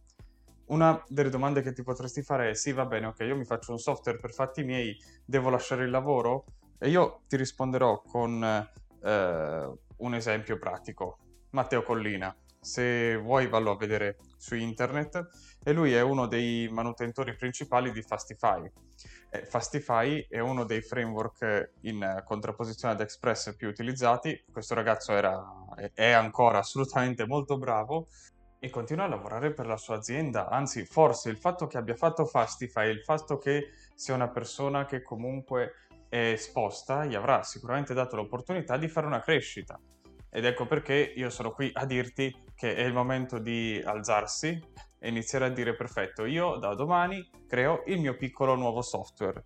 Una 0.66 1.02
delle 1.08 1.28
domande 1.28 1.60
che 1.62 1.72
ti 1.72 1.82
potresti 1.82 2.22
fare 2.22 2.50
è: 2.50 2.54
sì, 2.54 2.72
va 2.72 2.86
bene, 2.86 3.06
ok, 3.06 3.20
io 3.20 3.36
mi 3.36 3.44
faccio 3.44 3.72
un 3.72 3.78
software 3.78 4.18
per 4.18 4.32
fatti 4.32 4.64
miei, 4.64 4.96
devo 5.24 5.50
lasciare 5.50 5.84
il 5.84 5.90
lavoro? 5.90 6.44
E 6.78 6.88
io 6.88 7.22
ti 7.28 7.36
risponderò 7.36 8.00
con 8.02 8.42
eh, 8.42 9.78
un 9.96 10.14
esempio 10.14 10.58
pratico. 10.58 11.18
Matteo 11.50 11.82
Collina, 11.82 12.34
se 12.60 13.16
vuoi 13.16 13.46
vallo 13.46 13.72
a 13.72 13.76
vedere 13.76 14.16
su 14.36 14.54
internet, 14.54 15.28
e 15.62 15.72
lui 15.72 15.92
è 15.92 16.00
uno 16.00 16.26
dei 16.26 16.68
manutentori 16.70 17.36
principali 17.36 17.92
di 17.92 18.02
Fastify. 18.02 18.70
Fastify 19.48 20.26
è 20.28 20.38
uno 20.38 20.64
dei 20.64 20.80
framework 20.80 21.72
in 21.82 22.22
contrapposizione 22.24 22.94
ad 22.94 23.00
Express 23.00 23.54
più 23.56 23.68
utilizzati. 23.68 24.44
Questo 24.50 24.74
ragazzo 24.74 25.12
era, 25.12 25.42
è 25.92 26.10
ancora 26.10 26.58
assolutamente 26.58 27.26
molto 27.26 27.58
bravo 27.58 28.06
e 28.64 28.70
continua 28.70 29.04
a 29.04 29.08
lavorare 29.08 29.52
per 29.52 29.66
la 29.66 29.76
sua 29.76 29.96
azienda. 29.96 30.48
Anzi, 30.48 30.86
forse 30.86 31.28
il 31.28 31.36
fatto 31.36 31.66
che 31.66 31.76
abbia 31.76 31.94
fatto 31.94 32.24
Fastify, 32.24 32.88
il 32.88 33.02
fatto 33.02 33.36
che 33.36 33.72
sia 33.94 34.14
una 34.14 34.30
persona 34.30 34.86
che 34.86 35.02
comunque 35.02 35.72
è 36.08 36.30
esposta, 36.30 37.04
gli 37.04 37.14
avrà 37.14 37.42
sicuramente 37.42 37.92
dato 37.92 38.16
l'opportunità 38.16 38.78
di 38.78 38.88
fare 38.88 39.06
una 39.06 39.20
crescita. 39.20 39.78
Ed 40.30 40.46
ecco 40.46 40.64
perché 40.64 41.12
io 41.14 41.28
sono 41.28 41.52
qui 41.52 41.70
a 41.74 41.84
dirti 41.84 42.34
che 42.54 42.74
è 42.74 42.84
il 42.84 42.94
momento 42.94 43.38
di 43.38 43.82
alzarsi 43.84 44.58
e 44.98 45.08
iniziare 45.10 45.44
a 45.44 45.50
dire 45.50 45.76
perfetto, 45.76 46.24
io 46.24 46.56
da 46.56 46.74
domani 46.74 47.28
creo 47.46 47.82
il 47.84 48.00
mio 48.00 48.16
piccolo 48.16 48.54
nuovo 48.54 48.80
software. 48.80 49.44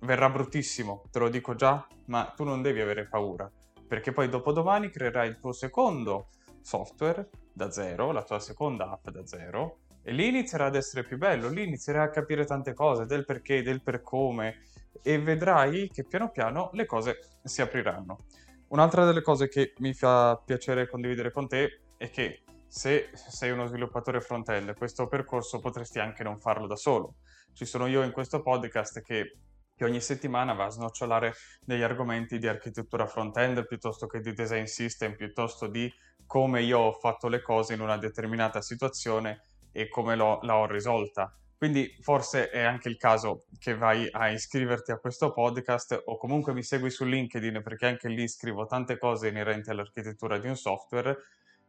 Verrà 0.00 0.30
bruttissimo, 0.30 1.02
te 1.10 1.18
lo 1.18 1.28
dico 1.28 1.54
già, 1.54 1.86
ma 2.06 2.32
tu 2.34 2.44
non 2.44 2.62
devi 2.62 2.80
avere 2.80 3.08
paura, 3.08 3.50
perché 3.86 4.12
poi 4.12 4.30
dopodomani 4.30 4.88
creerai 4.88 5.28
il 5.28 5.38
tuo 5.38 5.52
secondo 5.52 6.28
software 6.64 7.28
da 7.52 7.70
zero, 7.70 8.10
la 8.10 8.22
tua 8.22 8.40
seconda 8.40 8.90
app 8.90 9.10
da 9.10 9.26
zero, 9.26 9.80
e 10.02 10.12
lì 10.12 10.28
inizierà 10.28 10.66
ad 10.66 10.74
essere 10.74 11.04
più 11.04 11.18
bello, 11.18 11.48
lì 11.48 11.64
inizierai 11.64 12.06
a 12.06 12.10
capire 12.10 12.46
tante 12.46 12.72
cose 12.72 13.04
del 13.04 13.24
perché, 13.24 13.62
del 13.62 13.82
per 13.82 14.00
come, 14.00 14.62
e 15.02 15.18
vedrai 15.18 15.90
che 15.90 16.04
piano 16.04 16.30
piano 16.30 16.70
le 16.72 16.86
cose 16.86 17.18
si 17.42 17.60
apriranno. 17.60 18.18
Un'altra 18.68 19.04
delle 19.04 19.20
cose 19.20 19.48
che 19.48 19.74
mi 19.78 19.92
fa 19.92 20.40
piacere 20.44 20.88
condividere 20.88 21.30
con 21.30 21.46
te 21.46 21.82
è 21.98 22.10
che 22.10 22.42
se 22.66 23.10
sei 23.14 23.50
uno 23.50 23.66
sviluppatore 23.66 24.20
front-end, 24.20 24.74
questo 24.74 25.06
percorso 25.06 25.60
potresti 25.60 26.00
anche 26.00 26.24
non 26.24 26.40
farlo 26.40 26.66
da 26.66 26.76
solo. 26.76 27.16
Ci 27.52 27.66
sono 27.66 27.86
io 27.86 28.02
in 28.02 28.10
questo 28.10 28.42
podcast 28.42 29.00
che 29.02 29.36
che 29.76 29.84
ogni 29.84 30.00
settimana 30.00 30.52
va 30.52 30.66
a 30.66 30.70
snocciolare 30.70 31.34
degli 31.60 31.82
argomenti 31.82 32.38
di 32.38 32.46
architettura 32.46 33.06
front-end 33.06 33.66
piuttosto 33.66 34.06
che 34.06 34.20
di 34.20 34.32
design 34.32 34.64
system, 34.64 35.16
piuttosto 35.16 35.66
di 35.66 35.92
come 36.34 36.62
io 36.62 36.80
ho 36.80 36.92
fatto 36.92 37.28
le 37.28 37.40
cose 37.40 37.74
in 37.74 37.80
una 37.80 37.96
determinata 37.96 38.60
situazione 38.60 39.42
e 39.70 39.88
come 39.88 40.16
l'ho, 40.16 40.40
la 40.42 40.56
ho 40.56 40.66
risolta. 40.66 41.32
Quindi 41.56 41.96
forse 42.00 42.50
è 42.50 42.60
anche 42.60 42.88
il 42.88 42.96
caso 42.96 43.44
che 43.56 43.76
vai 43.76 44.08
a 44.10 44.30
iscriverti 44.30 44.90
a 44.90 44.98
questo 44.98 45.32
podcast 45.32 46.02
o 46.06 46.16
comunque 46.16 46.52
mi 46.52 46.64
segui 46.64 46.90
su 46.90 47.04
LinkedIn 47.04 47.62
perché 47.62 47.86
anche 47.86 48.08
lì 48.08 48.26
scrivo 48.26 48.66
tante 48.66 48.98
cose 48.98 49.28
inerenti 49.28 49.70
all'architettura 49.70 50.36
di 50.38 50.48
un 50.48 50.56
software 50.56 51.16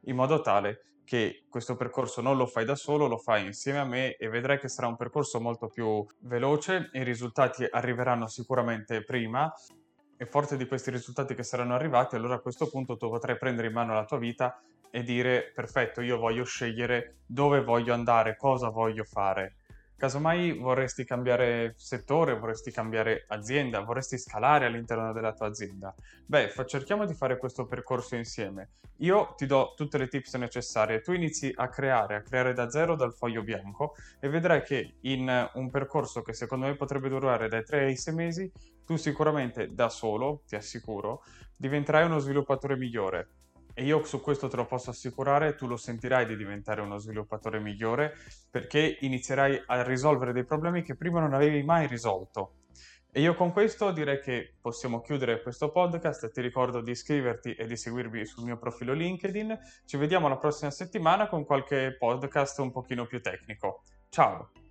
in 0.06 0.15
modo 0.15 0.41
tale 0.41 1.01
che 1.06 1.45
questo 1.47 1.75
percorso 1.75 2.21
non 2.21 2.36
lo 2.36 2.47
fai 2.47 2.65
da 2.65 2.75
solo, 2.75 3.06
lo 3.06 3.19
fai 3.19 3.45
insieme 3.45 3.78
a 3.78 3.86
me 3.86 4.15
e 4.15 4.30
vedrai 4.30 4.58
che 4.58 4.67
sarà 4.67 4.88
un 4.88 4.95
percorso 4.95 5.39
molto 5.39 5.67
più 5.67 6.04
veloce, 6.21 6.89
i 6.93 7.04
risultati 7.04 7.67
arriveranno 7.69 8.25
sicuramente 8.25 9.04
prima 9.04 9.54
e 10.17 10.25
forte 10.25 10.58
di 10.58 10.67
questi 10.67 10.91
risultati 10.91 11.36
che 11.36 11.43
saranno 11.43 11.75
arrivati, 11.75 12.15
allora 12.15 12.36
a 12.36 12.39
questo 12.39 12.69
punto 12.69 12.97
tu 12.97 13.10
potrai 13.10 13.38
prendere 13.38 13.67
in 13.67 13.73
mano 13.73 13.93
la 13.93 14.06
tua 14.06 14.17
vita 14.17 14.62
e 14.89 15.04
dire 15.04 15.51
perfetto, 15.54 16.01
io 16.01 16.17
voglio 16.17 16.45
scegliere 16.45 17.17
dove 17.25 17.62
voglio 17.62 17.93
andare, 17.93 18.38
cosa 18.38 18.69
voglio 18.69 19.04
fare. 19.04 19.58
Casomai 19.97 20.51
vorresti 20.58 21.05
cambiare 21.05 21.73
settore, 21.77 22.38
vorresti 22.38 22.69
cambiare 22.69 23.23
azienda, 23.29 23.79
vorresti 23.79 24.17
scalare 24.17 24.65
all'interno 24.65 25.13
della 25.13 25.31
tua 25.31 25.47
azienda. 25.47 25.95
Beh, 26.25 26.51
cerchiamo 26.65 27.05
di 27.05 27.13
fare 27.13 27.38
questo 27.38 27.65
percorso 27.65 28.15
insieme. 28.15 28.71
Io 28.97 29.34
ti 29.38 29.45
do 29.45 29.73
tutte 29.75 29.97
le 29.97 30.10
tips 30.10 30.34
necessarie, 30.36 30.99
tu 30.99 31.13
inizi 31.13 31.51
a 31.55 31.69
creare, 31.69 32.15
a 32.15 32.21
creare 32.21 32.53
da 32.53 32.69
zero 32.69 32.95
dal 32.95 33.13
foglio 33.13 33.41
bianco 33.41 33.95
e 34.19 34.27
vedrai 34.27 34.63
che 34.63 34.95
in 35.01 35.49
un 35.53 35.69
percorso 35.69 36.21
che 36.21 36.34
secondo 36.34 36.65
me 36.65 36.75
potrebbe 36.75 37.08
durare 37.08 37.47
dai 37.47 37.63
3 37.63 37.86
ai 37.86 37.95
6 37.95 38.13
mesi, 38.13 38.51
tu 38.86 38.97
sicuramente 38.97 39.73
da 39.73 39.88
solo, 39.88 40.41
ti 40.45 40.55
assicuro, 40.55 41.23
diventerai 41.55 42.05
uno 42.05 42.19
sviluppatore 42.19 42.75
migliore 42.75 43.27
e 43.75 43.83
io 43.83 44.03
su 44.05 44.21
questo 44.21 44.47
te 44.47 44.55
lo 44.55 44.65
posso 44.65 44.89
assicurare, 44.89 45.55
tu 45.55 45.67
lo 45.67 45.75
sentirai 45.75 46.25
di 46.25 46.38
diventare 46.38 46.79
uno 46.79 46.97
sviluppatore 46.97 47.59
migliore 47.59 48.13
perché 48.49 48.97
inizierai 49.01 49.63
a 49.65 49.83
risolvere 49.83 50.31
dei 50.31 50.45
problemi 50.45 50.81
che 50.81 50.95
prima 50.95 51.19
non 51.19 51.33
avevi 51.33 51.61
mai 51.61 51.85
risolto. 51.85 52.53
E 53.11 53.21
io 53.21 53.33
con 53.33 53.51
questo 53.51 53.91
direi 53.91 54.19
che 54.19 54.55
possiamo 54.59 55.01
chiudere 55.01 55.41
questo 55.41 55.71
podcast. 55.71 56.31
Ti 56.31 56.41
ricordo 56.41 56.81
di 56.81 56.91
iscriverti 56.91 57.53
e 57.53 57.65
di 57.65 57.77
seguirmi 57.77 58.25
sul 58.25 58.43
mio 58.43 58.57
profilo 58.57 58.93
LinkedIn. 58.93 59.57
Ci 59.85 59.95
vediamo 59.97 60.27
la 60.27 60.38
prossima 60.38 60.71
settimana 60.71 61.27
con 61.27 61.45
qualche 61.45 61.95
podcast 61.97 62.59
un 62.59 62.71
pochino 62.71 63.05
più 63.05 63.21
tecnico. 63.21 63.83
Ciao! 64.09 64.64